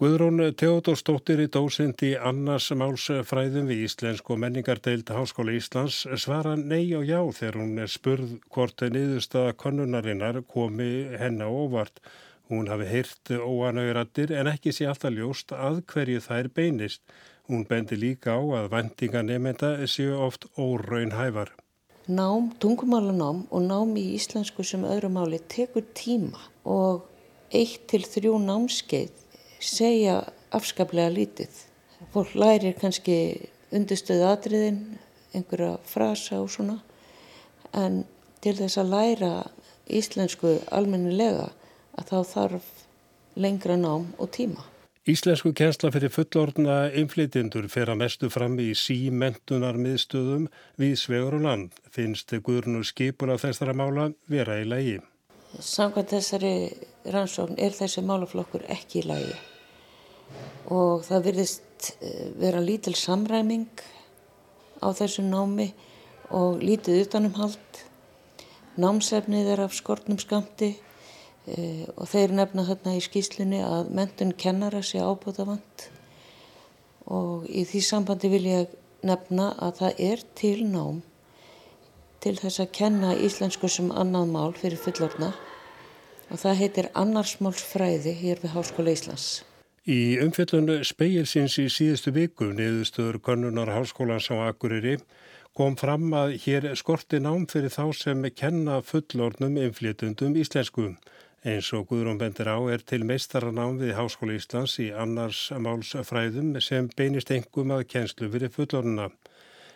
Guðrún 0.00 0.40
Teodórsdóttir 0.56 1.42
í 1.44 1.48
dósind 1.52 2.00
í 2.08 2.14
annars 2.16 2.70
málsfræðum 2.72 3.68
við 3.68 3.82
Íslensk 3.84 4.30
og 4.32 4.40
menningardeild 4.40 5.12
Háskóla 5.12 5.52
Íslands 5.58 5.98
svara 6.22 6.54
nei 6.56 6.88
og 6.96 7.04
já 7.04 7.20
þegar 7.36 7.58
hún 7.60 7.82
er 7.84 7.92
spurð 7.92 8.32
hvort 8.48 8.80
niðurstaða 8.96 9.52
konnunarinnar 9.60 10.40
komi 10.54 10.88
henn 11.20 11.44
á 11.44 11.52
óvart. 11.52 12.00
Hún 12.48 12.72
hafi 12.72 12.88
heyrt 12.88 13.34
óanauðrættir 13.36 14.32
en 14.40 14.48
ekki 14.54 14.72
sé 14.72 14.88
alltaf 14.88 15.12
ljóst 15.12 15.52
að 15.52 15.82
hverju 15.92 16.24
þær 16.24 16.48
beinist. 16.56 17.04
Hún 17.44 17.68
bendi 17.68 18.00
líka 18.00 18.40
á 18.40 18.42
að 18.62 18.72
vendinga 18.72 19.20
nefnda 19.20 19.76
séu 19.84 20.16
oft 20.16 20.48
óraun 20.56 21.12
hæfar 21.12 21.52
nám, 22.06 22.52
tungumálanám 22.60 23.46
og 23.50 23.62
nám 23.62 23.96
í 23.96 24.14
íslensku 24.14 24.64
sem 24.64 24.84
öðru 24.84 25.08
máli 25.08 25.38
tekur 25.48 25.84
tíma 25.94 26.40
og 26.64 27.04
eitt 27.52 27.86
til 27.88 28.04
þrjú 28.04 28.38
námskeið 28.44 29.12
segja 29.60 30.18
afskaplega 30.52 31.08
lítið. 31.08 31.50
Fólk 32.12 32.34
lærir 32.36 32.76
kannski 32.76 33.48
undirstöðu 33.72 34.28
atriðin, 34.28 34.98
einhverja 35.32 35.78
frasa 35.88 36.42
og 36.42 36.50
svona 36.52 36.78
en 37.72 38.04
til 38.44 38.54
þess 38.58 38.78
að 38.78 38.92
læra 38.92 39.32
íslensku 39.88 40.58
almennilega 40.72 41.48
að 41.96 42.10
þá 42.10 42.18
þarf 42.34 42.70
lengra 43.34 43.76
nám 43.80 44.12
og 44.18 44.30
tíma. 44.30 44.73
Íslensku 45.04 45.50
kjensla 45.52 45.90
fyrir 45.92 46.08
fullorna 46.08 46.74
inflytjendur 46.96 47.66
fer 47.68 47.90
að 47.92 47.98
mestu 48.00 48.30
fram 48.32 48.54
í 48.56 48.70
símentunar 48.72 49.76
miðstöðum 49.76 50.46
við 50.80 50.94
svegur 50.96 51.34
og 51.36 51.42
land. 51.44 51.74
Finnst 51.92 52.32
Guðrunu 52.46 52.80
skipun 52.88 53.34
af 53.34 53.42
þessara 53.42 53.74
mála 53.76 54.06
vera 54.32 54.56
í 54.62 54.64
lægi? 54.64 54.94
Samkvæmt 55.60 56.14
þessari 56.14 56.54
rannsókn 57.12 57.60
er 57.60 57.76
þessi 57.76 58.00
málaflokkur 58.00 58.64
ekki 58.72 59.02
í 59.02 59.04
lægi 59.10 59.36
og 60.72 61.04
það 61.04 61.28
virðist 61.28 61.90
eh, 62.00 62.32
vera 62.40 62.64
lítil 62.64 62.96
samræming 62.96 63.84
á 64.80 64.88
þessu 64.96 65.26
námi 65.28 65.68
og 66.32 66.64
lítið 66.64 67.02
utanumhald. 67.04 67.84
Námsefnið 68.80 69.52
er 69.52 69.66
af 69.68 69.76
skortnum 69.76 70.16
skamti 70.16 70.72
e, 71.46 71.86
og 71.96 72.08
þeir 72.10 72.34
nefna 72.38 72.66
þarna 72.68 72.96
í 72.98 73.02
skýslunni 73.04 73.62
að 73.64 73.90
mentun 73.96 74.32
kennara 74.38 74.82
sé 74.82 75.02
ábúðavand 75.02 75.88
og 77.04 77.48
í 77.48 77.66
því 77.68 77.82
sambandi 77.84 78.30
vil 78.32 78.44
ég 78.48 78.78
nefna 79.04 79.50
að 79.60 79.82
það 79.82 80.04
er 80.10 80.24
til 80.38 80.58
nám 80.68 81.02
til 82.24 82.36
þess 82.40 82.62
að 82.62 82.70
kenna 82.78 83.16
íslensku 83.20 83.68
sem 83.68 83.90
annað 83.92 84.30
mál 84.32 84.54
fyrir 84.56 84.80
fullorna 84.80 85.34
og 86.32 86.40
það 86.40 86.60
heitir 86.62 86.86
annarsmálsfræði 86.96 88.14
hér 88.22 88.40
við 88.40 88.54
Háskóla 88.54 88.94
Íslands. 88.94 89.42
Í 89.84 90.16
umfjöllun 90.24 90.80
speilsins 90.88 91.58
í 91.60 91.66
síðustu 91.68 92.14
viku 92.16 92.48
niðurstöður 92.56 93.20
konnunar 93.26 93.68
Háskólans 93.74 94.30
á 94.32 94.48
Akureyri 94.48 94.96
kom 95.54 95.76
fram 95.76 96.08
að 96.16 96.38
hér 96.46 96.70
skorti 96.80 97.20
nám 97.20 97.44
fyrir 97.50 97.70
þá 97.74 97.92
sem 97.92 98.24
kenna 98.32 98.80
fullornum 98.82 99.58
inflytundum 99.60 100.34
íslensku. 100.40 100.94
Eins 101.44 101.66
og 101.76 101.90
Guðrún 101.90 102.16
bendir 102.16 102.48
á 102.48 102.56
er 102.72 102.80
til 102.88 103.02
meistaranám 103.04 103.74
við 103.76 103.90
Háskóla 103.98 104.32
Íslands 104.32 104.78
í 104.80 104.86
annars 104.96 105.50
málsfræðum 105.52 106.54
sem 106.64 106.86
beinist 106.96 107.28
engum 107.36 107.74
að 107.74 107.82
kennslu 107.90 108.30
fyrir 108.32 108.52
fullornuna. 108.54 109.10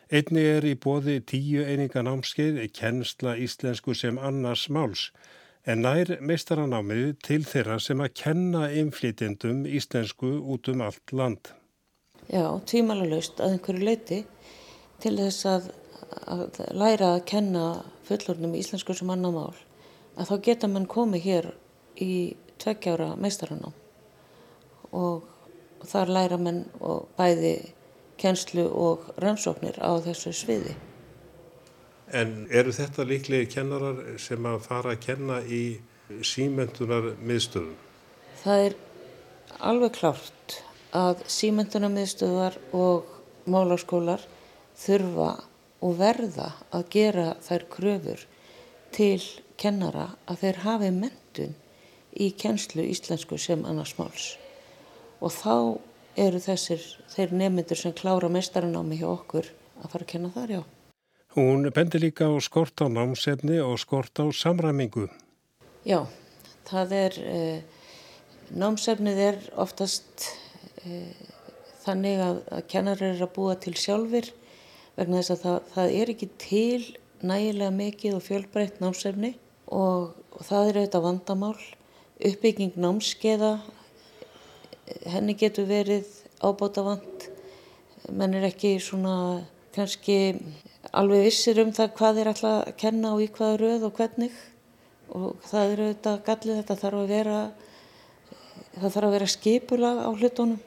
Einni 0.09 0.47
er 0.49 0.65
í 0.65 0.73
bóði 0.81 1.19
tíu 1.29 1.67
eininga 1.69 2.01
námskeið 2.07 2.63
kennsla 2.73 3.37
íslensku 3.45 3.93
sem 3.93 4.17
annars 4.17 4.65
máls 4.73 5.11
en 5.69 5.85
nær 5.85 6.15
meistaranámið 6.25 7.19
til 7.29 7.43
þeirra 7.45 7.77
sem 7.85 8.01
að 8.01 8.17
kenna 8.23 8.65
inflytjendum 8.73 9.67
íslensku 9.69 10.39
út 10.41 10.73
um 10.73 10.89
allt 10.89 11.13
land. 11.13 11.53
Já, 12.33 12.49
tvímálulegst 12.65 13.45
að 13.45 13.59
einhverju 13.59 13.85
leiti 13.85 14.25
til 15.05 15.19
þess 15.21 15.45
að, 15.53 15.73
að 16.33 16.65
læra 16.73 17.19
að 17.19 17.25
kenna 17.29 17.71
fullornum 18.09 18.57
íslensku 18.57 18.97
sem 18.97 19.13
annar 19.13 19.37
mál 19.37 19.65
að 20.19 20.31
þá 20.31 20.37
geta 20.49 20.71
mann 20.71 20.89
komið 20.91 21.25
hér 21.25 21.51
í 22.03 22.13
tveggjára 22.59 23.15
meistaranám 23.23 23.75
og 24.99 25.87
þar 25.87 26.15
læra 26.17 26.39
mann 26.43 26.65
bæði 27.19 27.55
kennslu 28.19 28.67
og 28.67 29.11
rannsóknir 29.23 29.79
á 29.79 29.95
þessu 30.03 30.33
sviði. 30.35 30.75
En 32.11 32.49
eru 32.51 32.73
þetta 32.73 33.05
líklega 33.07 33.51
kennarar 33.53 34.19
sem 34.19 34.47
að 34.49 34.63
fara 34.65 34.95
að 34.97 35.03
kenna 35.05 35.43
í 35.45 35.79
símentunar 36.25 37.13
miðstöðum? 37.21 37.77
Það 38.43 38.65
er 38.69 38.77
alveg 39.71 39.95
klárt 39.99 40.57
að 40.97 41.23
símentunar 41.31 41.93
miðstöðar 41.93 42.57
og 42.73 43.13
málaskólar 43.49 44.25
þurfa 44.79 45.35
og 45.85 45.99
verða 45.99 46.53
að 46.75 46.89
gera 46.95 47.27
þær 47.45 47.67
kröfur 47.71 48.25
til 48.97 49.21
kennara 49.59 50.12
að 50.31 50.44
þeir 50.44 50.61
hafi 50.64 50.90
mentun 50.94 51.55
í 52.18 52.31
kennslu 52.38 52.85
íslensku 52.88 53.38
sem 53.40 53.64
annars 53.68 53.94
máls. 53.99 54.33
Og 55.21 55.35
þá 55.35 55.55
eru 56.18 56.40
þessir, 56.42 56.83
þeir 57.12 57.35
nemyndur 57.42 57.79
sem 57.79 57.94
klára 57.94 58.31
mestarinámi 58.33 58.99
hjá 59.01 59.09
okkur 59.12 59.51
að 59.83 59.90
fara 59.92 60.07
að 60.07 60.12
kenna 60.12 60.33
þar, 60.35 60.53
já. 60.59 60.62
Hún 61.37 61.68
bendi 61.75 62.01
líka 62.03 62.27
á 62.27 62.35
skort 62.42 62.81
á 62.83 62.87
námsefni 62.90 63.61
og 63.62 63.79
skort 63.79 64.18
á 64.18 64.27
samræmingu. 64.33 65.07
Já, 65.87 66.07
það 66.66 66.94
er, 66.99 67.18
eh, 67.23 67.61
námsefnið 68.51 69.18
er 69.29 69.38
oftast 69.57 70.27
eh, 70.85 71.14
þannig 71.85 72.23
að, 72.25 72.40
að 72.57 72.66
kennar 72.73 73.03
er 73.03 73.21
að 73.23 73.35
búa 73.37 73.55
til 73.61 73.75
sjálfur 73.79 74.33
vegna 74.97 75.21
þess 75.21 75.35
að 75.37 75.44
það, 75.44 75.59
það 75.75 75.99
er 76.01 76.12
ekki 76.14 76.29
til 76.42 76.83
nægilega 77.23 77.75
mikið 77.75 78.16
og 78.18 78.25
fjölbreytt 78.25 78.81
námsefni 78.83 79.35
og, 79.69 80.15
og 80.33 80.47
það 80.47 80.71
er 80.71 80.81
auðvitað 80.81 81.05
vandamál. 81.05 81.57
Uppbygging 82.19 82.75
námskeiða, 82.81 83.53
henni 85.13 85.37
getur 85.39 85.69
verið 85.69 86.09
ábáta 86.43 86.83
vand, 86.87 87.29
menn 88.11 88.35
er 88.35 88.49
ekki 88.49 88.79
svona 88.83 89.45
kannski 89.77 90.35
alveg 90.97 91.29
vissir 91.29 91.61
um 91.63 91.71
það 91.77 91.93
hvað 91.99 92.21
er 92.23 92.31
alltaf 92.33 92.55
að 92.57 92.77
kenna 92.81 93.13
og 93.15 93.23
í 93.23 93.29
hvaða 93.31 93.61
röð 93.63 93.87
og 93.89 93.99
hvernig. 94.01 94.35
Og 95.15 95.39
það 95.47 95.73
eru 95.73 95.89
auðvitað 95.89 96.25
gallið 96.27 96.61
þetta 96.61 96.79
þarf 96.83 97.03
að 97.03 97.13
vera 97.13 97.39
það 98.79 98.91
þarf 98.95 99.07
að 99.07 99.15
vera 99.17 99.31
skipulag 99.35 100.03
á 100.05 100.11
hlutunum. 100.11 100.61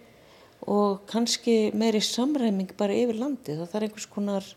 Og 0.71 1.01
kannski 1.09 1.55
meiri 1.73 2.03
samræming 2.05 2.75
bara 2.77 2.95
yfir 2.95 3.17
landi 3.17 3.57
það 3.57 3.71
þarf 3.73 3.87
einhvers 3.87 4.11
konar 4.13 4.51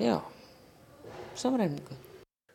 já 0.00 0.16
samræmingu 1.36 2.01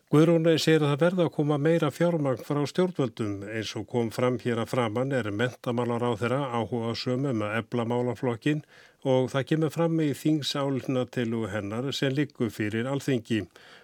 Guðrúnei 0.08 0.56
segir 0.56 0.86
að 0.86 0.94
það 0.94 1.02
verða 1.02 1.24
að 1.28 1.34
koma 1.36 1.56
meira 1.60 1.88
fjármagn 1.92 2.46
frá 2.48 2.62
stjórnvöldum 2.72 3.42
eins 3.52 3.74
og 3.76 3.90
kom 3.92 4.08
fram 4.16 4.38
hér 4.40 4.62
að 4.62 4.70
framann 4.72 5.10
er 5.12 5.28
mentamálar 5.36 6.06
á 6.08 6.16
þeirra 6.22 6.38
áhuga 6.56 6.94
sömum 6.96 7.42
að 7.44 7.56
ebla 7.58 7.84
málaflokkin 7.92 8.62
og 9.04 9.26
það 9.34 9.44
kemur 9.50 9.74
fram 9.74 9.98
í 10.00 10.06
þingsálna 10.16 11.04
til 11.12 11.34
hennar 11.52 11.90
sem 11.92 12.16
likur 12.16 12.54
fyrir 12.56 12.88
alþingi. 12.88 13.42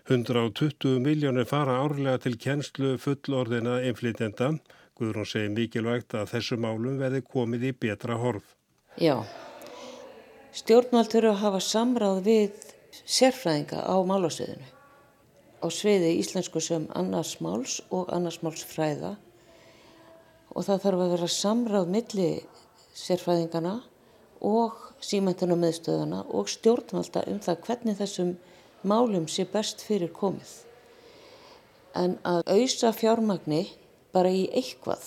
120 0.07 1.01
miljónir 1.03 1.49
fara 1.49 1.75
árlega 1.83 2.21
til 2.23 2.37
kjenslu 2.39 2.93
fullorðina 3.03 3.81
inflytenda. 3.89 4.53
Guðrún 4.95 5.27
segir 5.27 5.51
mikilvægt 5.57 6.15
að 6.15 6.31
þessu 6.37 6.55
málum 6.55 7.01
verði 7.03 7.19
komið 7.33 7.65
í 7.67 7.73
betra 7.83 8.15
horf. 8.21 8.55
Já, 8.95 9.19
stjórnvald 10.55 11.11
þurfa 11.11 11.35
að 11.35 11.43
hafa 11.43 11.61
samráð 11.67 12.23
við 12.29 12.71
sérfræðinga 13.03 13.83
á 13.83 13.95
málasviðinu 14.07 14.72
á 15.63 15.67
sviði 15.71 16.17
íslensku 16.19 16.61
sem 16.61 16.89
annarsmáls 16.99 17.79
og 17.95 18.11
annarsmálsfræða 18.11 19.15
og 20.53 20.65
það 20.67 20.83
þarf 20.83 21.03
að 21.05 21.13
vera 21.15 21.29
samráð 21.31 21.91
milli 21.95 22.29
sérfræðingana 22.97 23.77
og 24.43 24.75
símentunum 25.03 25.63
meðstöðana 25.63 26.23
og 26.35 26.51
stjórnvalda 26.51 27.23
um 27.31 27.39
það 27.43 27.61
hvernig 27.67 27.97
þessum 27.99 28.35
málum 28.83 29.27
sé 29.31 29.45
best 29.49 29.83
fyrir 29.87 30.11
komið. 30.13 30.51
En 31.95 32.17
að 32.27 32.43
auðsa 32.51 32.91
fjármagni 32.95 33.65
bara 34.13 34.31
í 34.33 34.45
eitthvað, 34.51 35.03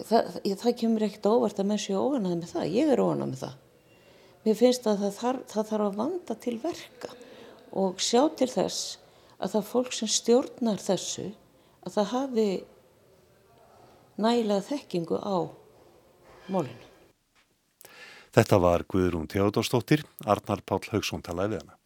það, 0.00 0.38
það 0.64 0.78
kemur 0.80 1.06
ekkert 1.06 1.28
óvart 1.28 1.60
að 1.60 1.68
menn 1.70 1.82
séu 1.82 2.00
óanað 2.00 2.38
með 2.38 2.54
það. 2.54 2.70
Ég 2.78 2.94
er 2.94 3.02
óanað 3.02 3.32
með 3.34 3.44
það. 3.44 3.58
Mér 4.42 4.58
finnst 4.58 4.88
að 4.90 5.04
það 5.04 5.18
þarf, 5.20 5.44
það 5.52 5.68
þarf 5.70 5.86
að 5.86 6.00
vanda 6.00 6.38
til 6.42 6.56
verka 6.62 7.12
og 7.82 8.02
sjá 8.02 8.24
til 8.38 8.48
þess 8.50 8.80
að 9.42 9.56
það 9.56 9.68
fólk 9.72 9.94
sem 9.96 10.10
stjórnar 10.10 10.80
þessu, 10.82 11.26
að 11.82 11.96
það 11.96 12.10
hafi 12.12 12.48
nægilega 14.22 14.66
þekkingu 14.68 15.18
á 15.18 15.36
mólinu. 16.52 16.88
Þetta 18.32 18.58
var 18.62 18.86
Guðrún 18.88 19.28
Teodósdóttir, 19.28 20.06
Arnar 20.24 20.62
Páll 20.64 20.86
Haugsson 20.92 21.24
talaði 21.24 21.58
við 21.58 21.64
hana. 21.64 21.78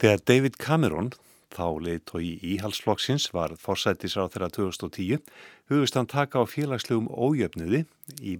Þegar 0.00 0.22
David 0.24 0.54
Cameron, 0.56 1.10
þá 1.54 2.20
í 2.22 2.32
íhalsflokksins, 2.54 3.30
var 3.36 3.56
forsættisráð 3.58 4.34
þeirra 4.34 4.50
2010, 4.56 5.24
hugust 5.70 5.98
hann 5.98 6.10
taka 6.10 6.42
á 6.42 6.44
félagslegum 6.46 7.10
ójöfniði 7.10 7.84
í 8.20 8.38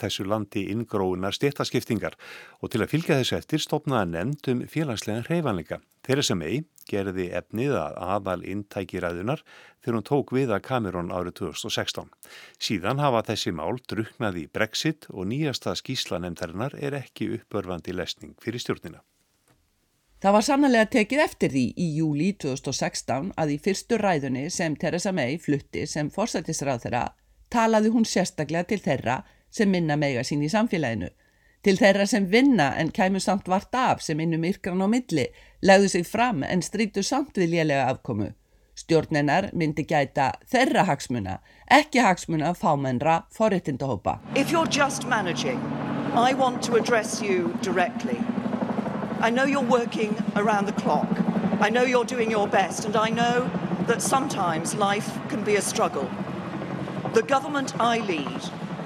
þessu 0.00 0.26
landi 0.26 0.64
inngróunar 0.72 1.34
stéttaskiptingar 1.36 2.16
og 2.60 2.72
til 2.72 2.82
að 2.82 2.90
fylgja 2.94 3.18
þessu 3.20 3.36
eftir 3.38 3.62
stopnaði 3.62 4.10
nefnd 4.14 4.50
um 4.52 4.62
félagslegan 4.70 5.26
hreyfanleika. 5.28 5.80
Þeirra 6.04 6.24
sem 6.26 6.42
ei 6.44 6.64
gerði 6.90 7.30
efnið 7.38 7.76
að 7.80 7.96
aðal 8.16 8.40
intækiræðunar 8.54 9.44
þegar 9.84 9.98
hún 9.98 10.08
tók 10.10 10.34
við 10.36 10.52
að 10.52 10.64
Cameron 10.66 11.14
árið 11.14 11.38
2016. 11.40 12.10
Síðan 12.58 13.00
hafa 13.00 13.24
þessi 13.30 13.54
mál 13.56 13.78
druknaði 13.88 14.44
í 14.44 14.52
Brexit 14.52 15.08
og 15.14 15.30
nýjasta 15.30 15.76
skíslanemtarinnar 15.80 16.76
er 16.76 16.98
ekki 17.00 17.32
uppörfandi 17.38 17.96
lesning 17.96 18.36
fyrir 18.42 18.62
stjórnina. 18.62 19.04
Það 20.24 20.32
var 20.32 20.44
sannlega 20.46 20.88
tekið 20.88 21.20
eftir 21.20 21.50
því 21.52 21.62
í 21.76 21.86
júli 21.98 22.30
2016 22.40 23.26
að 23.36 23.50
í 23.52 23.56
fyrstu 23.60 23.98
ræðunni 24.00 24.46
sem 24.48 24.72
Theresa 24.80 25.10
May 25.12 25.34
flutti 25.36 25.82
sem 25.84 26.08
forsættisráð 26.14 26.86
þeirra 26.86 27.02
talaði 27.52 27.90
hún 27.92 28.06
sérstaklega 28.08 28.70
til 28.70 28.78
þeirra 28.86 29.18
sem 29.52 29.68
minna 29.68 29.98
mega 30.00 30.22
sín 30.24 30.40
í 30.40 30.48
samfélaginu. 30.48 31.10
Til 31.60 31.74
þeirra 31.76 32.06
sem 32.08 32.24
vinna 32.32 32.70
en 32.80 32.88
kæmu 32.96 33.20
samt 33.20 33.50
vart 33.52 33.76
af 33.76 34.00
sem 34.06 34.22
innum 34.24 34.46
yrkran 34.48 34.80
á 34.80 34.88
milli, 34.88 35.26
legðu 35.60 35.90
sig 35.92 36.08
fram 36.08 36.40
en 36.48 36.64
strítu 36.64 37.04
samt 37.04 37.36
við 37.36 37.58
lélega 37.58 37.90
afkomu. 37.92 38.30
Stjórnennar 38.80 39.50
myndi 39.52 39.84
gæta 39.84 40.30
þeirra 40.48 40.86
hagsmuna, 40.88 41.36
ekki 41.68 42.00
hagsmuna 42.00 42.54
fámennra 42.56 43.26
forréttindahópa. 43.36 44.22
If 44.34 44.56
you're 44.56 44.72
just 44.72 45.04
managing, 45.04 45.60
I 46.16 46.32
want 46.32 46.62
to 46.62 46.80
address 46.80 47.20
you 47.20 47.52
directly. 47.60 48.16
I 49.24 49.30
know 49.30 49.44
you're 49.46 49.70
working 49.80 50.14
around 50.36 50.66
the 50.66 50.72
clock. 50.72 51.08
I 51.58 51.70
know 51.70 51.84
you're 51.84 52.04
doing 52.04 52.30
your 52.30 52.46
best 52.46 52.84
and 52.84 52.94
I 52.94 53.08
know 53.08 53.50
that 53.86 54.02
sometimes 54.02 54.74
life 54.74 55.08
can 55.30 55.42
be 55.42 55.56
a 55.56 55.62
struggle. 55.62 56.10
The 57.14 57.22
government 57.22 57.72
I 57.80 58.00
lead 58.00 58.42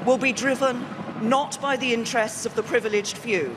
will 0.07 0.17
be 0.17 0.33
driven 0.33 0.87
not 1.21 1.61
by 1.61 1.77
the 1.77 1.93
interests 1.93 2.47
of 2.47 2.55
the 2.55 2.63
privileged 2.63 3.19
few, 3.19 3.57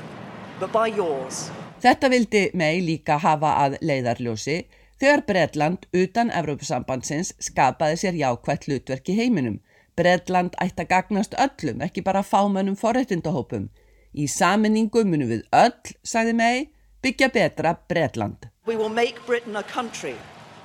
but 0.60 0.72
by 0.72 0.88
yours. 0.88 1.52
Þetta 1.84 2.10
vildi 2.16 2.44
mei 2.58 2.82
líka 2.82 3.20
hafa 3.22 3.54
að 3.68 3.78
leiðarljósi 3.86 4.58
þegar 4.98 5.26
Bredland 5.30 5.86
utan 5.94 6.34
Evrópusambandsins 6.34 7.36
skapaði 7.38 8.02
sér 8.02 8.18
jákvætt 8.24 8.66
hlutverk 8.66 9.14
í 9.14 9.20
heiminum. 9.22 9.62
Bredland 9.94 10.58
ætti 10.58 10.88
að 10.88 10.94
gagnast 10.96 11.38
öllum, 11.38 11.86
ekki 11.86 12.02
bara 12.02 12.26
fámönnum 12.26 12.82
forréttindahópum. 12.82 13.70
Í 14.12 14.28
saminningu 14.28 15.06
munum 15.08 15.30
við 15.32 15.44
öll, 15.56 15.94
sagði 16.04 16.34
mei, 16.36 16.56
byggja 17.04 17.30
betra 17.32 17.78
Bredland. 17.88 18.50
We 18.66 18.76
will 18.76 18.90
make 18.90 19.26
Britain 19.26 19.56
a 19.56 19.64
country 19.64 20.16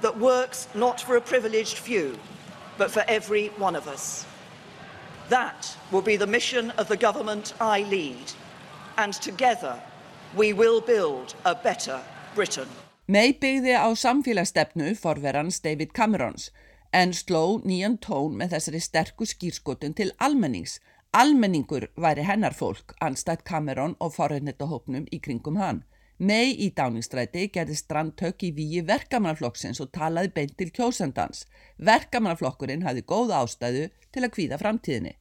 that 0.03 0.19
works 0.19 0.69
not 0.75 1.01
for 1.01 1.17
a 1.17 1.21
privileged 1.21 1.79
few, 1.79 2.19
but 2.77 2.91
for 2.91 3.05
every 3.09 3.49
one 3.59 3.77
of 3.77 3.87
us. 3.87 4.27
That 5.29 5.77
will 5.91 6.03
be 6.03 6.17
the 6.17 6.27
mission 6.27 6.73
of 6.73 6.89
the 6.89 6.97
government 6.97 7.55
I 7.61 7.83
lead, 7.91 8.33
and 8.97 9.15
together 9.15 9.81
we 10.37 10.53
will 10.53 10.81
build 10.81 11.35
a 11.45 11.55
better 11.55 12.01
Britain. 12.35 12.69
May 13.07 13.33
byggði 13.33 13.79
á 13.79 13.87
samfélagsstefnu 13.95 14.97
forverans 14.99 15.61
David 15.63 15.95
Camerons 15.95 16.51
en 16.91 17.13
sló 17.15 17.61
nýjan 17.63 17.99
tón 18.03 18.35
með 18.41 18.57
þessari 18.57 18.81
sterku 18.83 19.27
skýrskotun 19.31 19.95
til 19.95 20.11
almennings. 20.19 20.81
Almenningur 21.17 21.87
væri 21.97 22.21
hennar 22.29 22.53
fólk, 22.53 22.93
anstætt 23.01 23.45
Cameron 23.49 23.95
og 24.05 24.11
forhennetahópnum 24.13 25.07
í 25.09 25.19
kringum 25.25 25.57
hann. 25.57 25.79
May 26.19 26.51
í 26.53 26.67
dáningstræti 26.77 27.47
gerði 27.55 27.77
strandtök 27.81 28.43
í 28.45 28.51
víi 28.59 28.83
verkamannaflokksins 28.85 29.81
og 29.81 29.95
talaði 29.97 30.29
beint 30.37 30.53
til 30.61 30.69
kjósandans. 30.77 31.47
Verkamannaflokkurinn 31.89 32.85
hafði 32.85 33.05
góð 33.13 33.33
ástæðu 33.39 33.87
til 34.13 34.25
að 34.27 34.35
kvíða 34.35 34.59
framtíðinni. 34.61 35.15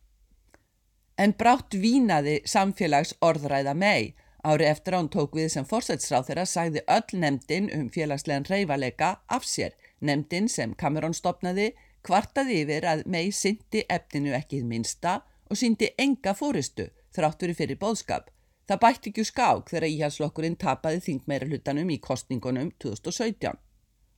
En 1.15 1.31
brátt 1.39 1.77
vínaði 1.79 2.41
samfélags 2.43 3.13
orðræða 3.23 3.75
May. 3.79 4.09
Ári 4.43 4.67
eftir 4.67 4.97
án 4.99 5.07
tók 5.13 5.37
við 5.39 5.47
sem 5.53 5.67
fórsætsráð 5.69 6.25
þeirra 6.31 6.45
sagði 6.45 6.83
öll 6.97 7.21
nefndin 7.21 7.69
um 7.77 7.85
félagslegan 7.87 8.49
reyfalega 8.49 9.13
af 9.29 9.47
sér. 9.47 9.71
Nefndin 10.01 10.51
sem 10.51 10.75
Cameron 10.75 11.15
stopnaði 11.15 11.69
kvartaði 12.03 12.59
yfir 12.65 12.89
að 12.91 13.05
May 13.07 13.31
syndi 13.31 13.85
efninu 13.87 14.35
ekkið 14.35 14.67
minsta 14.73 15.15
og 15.49 15.59
syndi 15.59 15.91
enga 16.01 16.33
fóristu 16.33 16.89
þrátt 17.15 17.45
verið 17.45 17.61
fyrir 17.61 17.79
bóðskap. 17.81 18.29
Það 18.65 18.81
bætti 18.81 19.11
ekki 19.11 19.25
skák 19.29 19.69
þegar 19.69 19.87
íhalslokkurinn 19.91 20.57
tapaði 20.57 21.01
þingmeira 21.05 21.47
hlutanum 21.49 21.89
í 21.93 21.99
kostningunum 22.01 22.71
2017. 22.81 23.53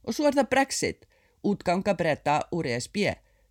Og 0.08 0.16
svo 0.16 0.28
er 0.30 0.38
það 0.38 0.52
Brexit, 0.54 1.08
útganga 1.44 1.98
breyta 2.00 2.40
úr 2.56 2.70
ESB. 2.72 2.98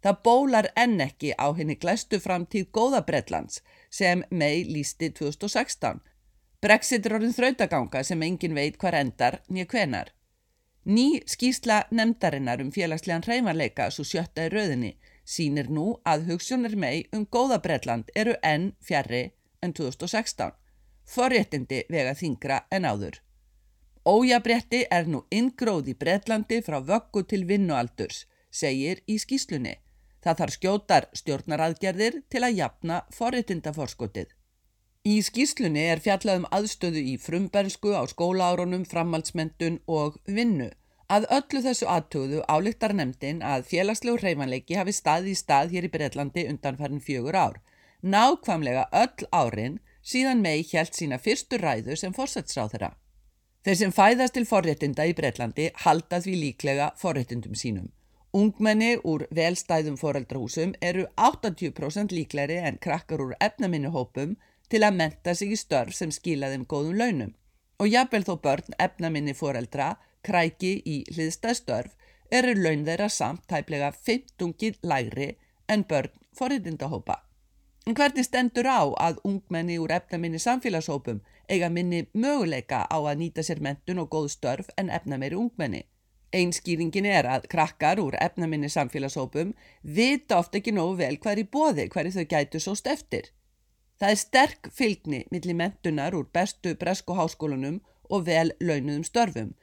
Það 0.00 0.20
bólar 0.24 0.70
enn 0.78 1.00
ekki 1.04 1.34
á 1.36 1.52
henni 1.56 1.76
glæstu 1.76 2.20
framtíð 2.22 2.70
góða 2.72 3.02
Bretlands 3.04 3.60
sem 3.90 4.22
May 4.30 4.64
lísti 4.64 5.10
2016. 5.12 6.00
Brexit 6.62 7.06
er 7.06 7.16
orðin 7.18 7.36
þrautaganga 7.36 8.02
sem 8.04 8.22
engin 8.22 8.56
veit 8.56 8.78
hvar 8.80 8.96
endar 8.96 9.42
nýja 9.52 9.68
hvenar. 9.72 10.12
Ný 10.86 11.20
skýsla 11.26 11.82
nefndarinnar 11.90 12.62
um 12.62 12.70
félagslegan 12.72 13.26
hreimarleika 13.26 13.90
svo 13.90 14.06
sjötta 14.06 14.46
í 14.46 14.52
rauðinni 14.54 14.94
sínir 15.26 15.68
nú 15.68 15.86
að 16.06 16.28
hugssjónir 16.30 16.76
May 16.78 17.04
um 17.12 17.26
góða 17.26 17.58
Bretland 17.62 18.12
eru 18.14 18.36
enn 18.42 18.70
fjarrri 18.80 19.24
en 19.62 19.74
2016. 19.74 20.54
Forréttindi 21.06 21.84
vega 21.90 22.14
þingra 22.18 22.62
en 22.70 22.86
áður. 22.86 23.20
Ójabrétti 24.06 24.84
er 24.90 25.08
nú 25.10 25.24
inngróð 25.34 25.90
í 25.90 25.94
Bretlandi 25.98 26.60
frá 26.62 26.78
vöggu 26.78 27.24
til 27.26 27.42
vinnualdurs, 27.46 28.24
segir 28.50 29.02
í 29.10 29.18
skýslunni. 29.18 29.74
Það 30.22 30.38
þarf 30.40 30.54
skjótar 30.56 31.06
stjórnaraðgerðir 31.20 32.20
til 32.30 32.42
að 32.46 32.58
jafna 32.60 33.00
forréttindaforskotið. 33.14 34.30
Í 35.06 35.20
skýslunni 35.22 35.84
er 35.90 36.02
fjallað 36.02 36.40
um 36.40 36.48
aðstöðu 36.54 37.02
í 37.02 37.14
frumbernsku 37.22 37.92
á 37.94 38.02
skólaárunum, 38.10 38.86
framhaldsmentun 38.86 39.80
og 39.86 40.18
vinnu. 40.26 40.72
Að 41.06 41.28
öllu 41.30 41.60
þessu 41.62 41.86
aðtöðu 41.86 42.42
álíktar 42.50 42.92
nefndin 42.98 43.42
að 43.46 43.68
félagslegu 43.70 44.18
hreyfanleiki 44.18 44.74
hafi 44.74 44.94
stað 44.96 45.28
í 45.30 45.34
stað 45.38 45.74
hér 45.76 45.86
í 45.86 45.90
Bretlandi 45.92 46.46
undanfærin 46.50 47.02
fjögur 47.02 47.36
ár. 47.38 47.60
Nákvamlega 48.02 48.88
öll 48.90 49.28
árin 49.30 49.78
síðan 50.02 50.42
mei 50.42 50.64
hjælt 50.66 50.98
sína 50.98 51.18
fyrstu 51.22 51.60
ræðu 51.62 51.94
sem 51.98 52.14
fórsætsráð 52.14 52.74
þeirra. 52.74 52.90
Þeir 53.66 53.78
sem 53.78 53.94
fæðast 53.94 54.34
til 54.34 54.46
forréttinda 54.46 55.06
í 55.06 55.14
Breitlandi 55.18 55.68
halda 55.84 56.20
því 56.22 56.34
líklega 56.42 56.90
forréttindum 56.98 57.54
sínum. 57.58 57.88
Ungmenni 58.34 58.96
úr 59.06 59.24
velstæðum 59.34 59.96
foreldrahúsum 59.98 60.74
eru 60.82 61.06
80% 61.16 62.12
líkleri 62.12 62.58
en 62.68 62.82
krakkar 62.82 63.22
úr 63.22 63.32
efnaminni 63.40 63.90
hópum 63.94 64.34
til 64.68 64.82
að 64.82 64.98
menta 64.98 65.34
sig 65.34 65.54
í 65.54 65.58
störf 65.58 65.94
sem 65.94 66.10
skila 66.10 66.50
þeim 66.50 66.66
góðum 66.66 66.98
launum. 66.98 67.32
Og 67.78 67.88
jafnvel 67.94 68.26
þó 68.26 68.34
börn 68.42 68.76
efnaminni 68.82 69.34
foreldra 69.38 69.94
kræki 70.26 70.72
í 70.84 70.96
hliðstæðstörf 71.12 71.94
eru 72.40 72.54
laun 72.58 72.84
þeirra 72.88 73.08
samt 73.12 73.46
tæplega 73.50 73.92
15 73.92 74.82
lægri 74.82 75.30
en 75.68 75.84
börn 75.84 76.12
forréttindahópa. 76.38 77.22
En 77.86 77.94
hvernig 77.94 78.26
stendur 78.26 78.66
á 78.66 78.82
að 78.98 79.20
ungmenni 79.24 79.76
úr 79.78 79.92
efnaminni 79.94 80.38
samfélagshópum 80.42 81.20
eiga 81.48 81.68
minni 81.70 82.06
möguleika 82.14 82.80
á 82.90 82.98
að 82.98 83.20
nýta 83.20 83.44
sér 83.46 83.60
mentun 83.62 84.02
og 84.02 84.10
góð 84.10 84.32
störf 84.34 84.72
en 84.76 84.90
efnameiri 84.90 85.38
ungmenni? 85.38 85.84
Einskýringin 86.34 87.06
er 87.06 87.28
að 87.30 87.46
krakkar 87.52 88.02
úr 88.02 88.16
efnaminni 88.18 88.68
samfélagshópum 88.74 89.52
vita 89.82 90.40
oft 90.42 90.58
ekki 90.58 90.74
nógu 90.74 90.96
vel 90.98 91.18
hver 91.22 91.38
í 91.38 91.46
bóði 91.46 91.86
hverju 91.92 92.16
þau 92.16 92.26
gætu 92.32 92.60
sóst 92.60 92.90
eftir. 92.90 93.30
Það 94.00 94.10
er 94.10 94.20
sterk 94.24 94.68
fylgni 94.74 95.22
millir 95.30 95.56
mentunar 95.56 96.18
úr 96.18 96.26
bestu 96.34 96.74
bresku 96.74 97.14
háskólunum 97.14 97.78
og 98.10 98.26
vel 98.26 98.50
launuðum 98.60 99.06
störfum. 99.06 99.54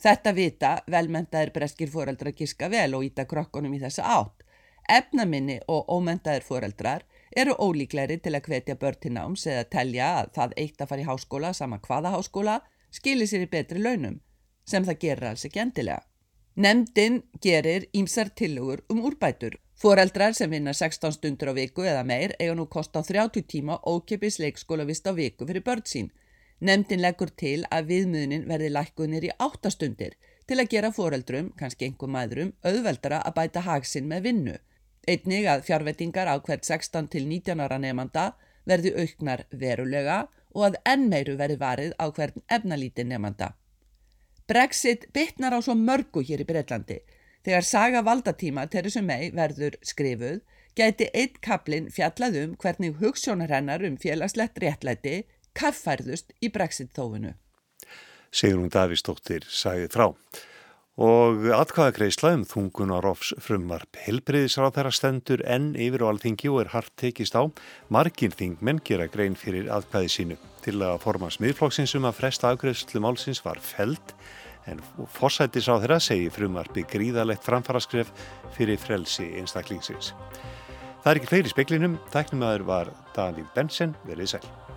Þetta 0.00 0.32
vita 0.32 0.70
velmentaðir 0.88 1.52
breskir 1.52 1.90
fóreldrar 1.92 2.32
giska 2.36 2.70
vel 2.72 2.94
og 2.96 3.04
íta 3.04 3.26
krokkunum 3.28 3.74
í 3.76 3.80
þessa 3.82 4.06
átt. 4.16 4.46
Efnaminni 4.88 5.58
og 5.68 5.90
ómentaðir 5.92 6.46
fóreldrar 6.46 7.04
eru 7.36 7.52
ólíkleri 7.60 8.16
til 8.24 8.32
að 8.34 8.48
hvetja 8.48 8.76
börn 8.80 9.00
til 9.00 9.12
náms 9.14 9.44
eða 9.46 9.66
telja 9.74 10.06
að 10.20 10.30
það 10.38 10.54
eitt 10.62 10.80
að 10.80 10.92
fara 10.92 11.04
í 11.04 11.08
háskóla 11.10 11.52
sama 11.54 11.78
hvaða 11.84 12.14
háskóla 12.16 12.56
skilir 12.90 13.28
sér 13.28 13.44
í 13.44 13.50
betri 13.52 13.82
launum, 13.84 14.16
sem 14.66 14.86
það 14.88 15.02
gerir 15.04 15.28
alls 15.28 15.44
ekki 15.46 15.62
endilega. 15.62 16.00
Nemndin 16.56 17.20
gerir 17.40 17.86
ímsar 17.94 18.32
tilugur 18.34 18.82
um 18.90 19.04
úrbætur. 19.06 19.54
Fóreldrar 19.80 20.34
sem 20.34 20.50
vinna 20.50 20.72
16 20.74 21.12
stundur 21.16 21.52
á 21.52 21.54
viku 21.54 21.84
eða 21.86 22.02
meir 22.04 22.34
eiga 22.40 22.56
nú 22.56 22.66
kost 22.66 22.96
á 22.96 23.00
30 23.04 23.46
tíma 23.46 23.78
ókipis 23.86 24.40
leikskólavist 24.40 25.06
á 25.06 25.12
viku 25.14 25.46
fyrir 25.46 25.64
börn 25.64 25.86
sín. 25.86 26.10
Nemndin 26.60 27.00
leggur 27.00 27.30
til 27.40 27.62
að 27.72 27.86
viðmiðunin 27.88 28.42
verði 28.48 28.68
lækkunir 28.74 29.24
í 29.24 29.30
8 29.40 29.70
stundir 29.72 30.16
til 30.44 30.58
að 30.60 30.68
gera 30.74 30.90
fóreldrum, 30.92 31.52
kannski 31.56 31.86
einhver 31.86 32.10
maðurum, 32.12 32.50
auðveldara 32.66 33.22
að 33.24 33.36
bæta 33.38 33.62
hagsinn 33.64 34.10
með 34.10 34.26
vinnu. 34.26 34.56
Einnig 35.08 35.48
að 35.48 35.64
fjárvettingar 35.68 36.28
á 36.28 36.36
hvert 36.36 36.66
16 36.68 37.08
til 37.14 37.24
19 37.30 37.64
ára 37.64 37.78
nefnda 37.80 38.26
verði 38.68 38.92
auknar 38.98 39.46
verulega 39.50 40.26
og 40.52 40.66
að 40.68 40.78
enn 40.92 41.08
meiru 41.08 41.38
verði 41.40 41.56
varið 41.62 41.96
á 41.96 42.06
hvern 42.12 42.44
efnalíti 42.52 43.06
nefnda. 43.08 43.54
Brexit 44.50 45.08
bytnar 45.14 45.56
á 45.56 45.60
svo 45.64 45.78
mörgu 45.78 46.20
hér 46.26 46.44
í 46.44 46.48
Breitlandi. 46.48 47.00
Þegar 47.46 47.64
saga 47.64 48.00
valdatíma 48.04 48.66
Theresa 48.68 49.00
May 49.00 49.30
verður 49.32 49.78
skrifuð, 49.86 50.40
gæti 50.76 51.08
eitt 51.14 51.40
kaplinn 51.40 51.88
fjallað 51.88 52.36
um 52.42 52.56
hvernig 52.60 52.98
hugssjónar 53.00 53.54
hennar 53.54 53.84
um 53.86 53.96
félagslegt 53.96 54.60
réttlæti 54.60 55.22
kaffærðust 55.56 56.34
í 56.40 56.52
Brexit 56.52 56.92
þófunu. 56.96 57.34
Sigrun 58.30 58.70
Davísdóttir 58.70 59.46
sagði 59.50 59.90
frá 59.90 60.06
og 61.00 61.46
atkvaða 61.56 61.94
greisla 61.96 62.34
um 62.36 62.42
þungunarofs 62.44 63.32
frumvarp. 63.40 63.96
Helbreyðisráð 64.04 64.74
þeirra 64.76 64.92
stendur 64.92 65.42
enn 65.48 65.72
yfir 65.80 66.04
á 66.04 66.10
alþingi 66.10 66.50
og 66.52 66.60
er 66.64 66.72
hart 66.74 66.92
tekist 67.00 67.36
á. 67.38 67.48
Margin 67.88 68.34
þingmenn 68.36 68.82
gera 68.84 69.08
grein 69.08 69.38
fyrir 69.38 69.70
atkvaði 69.72 70.12
sínu. 70.12 70.38
Til 70.60 70.76
að 70.84 71.00
forma 71.00 71.30
smiðflokksins 71.32 71.96
um 71.96 72.08
að 72.10 72.18
fresta 72.20 72.52
afgreðslu 72.52 73.00
málsins 73.00 73.40
var 73.46 73.62
feld 73.64 74.14
en 74.68 74.82
fórsættisráð 75.16 75.86
þeirra 75.86 76.00
segi 76.04 76.28
frumvarpi 76.34 76.84
gríðalegt 76.90 77.46
framfaraskref 77.46 78.12
fyrir 78.56 78.80
frelsi 78.80 79.30
einstaklingsins. 79.40 80.12
Það 81.00 81.14
er 81.14 81.22
ekki 81.22 81.30
fleiri 81.32 81.54
speklinum. 81.54 81.96
Tæknum 82.12 82.44
aður 82.44 82.66
var 82.68 82.92
Daníð 83.16 83.48
Bensen, 83.56 83.96
verið 84.04 84.34
sæl. 84.34 84.69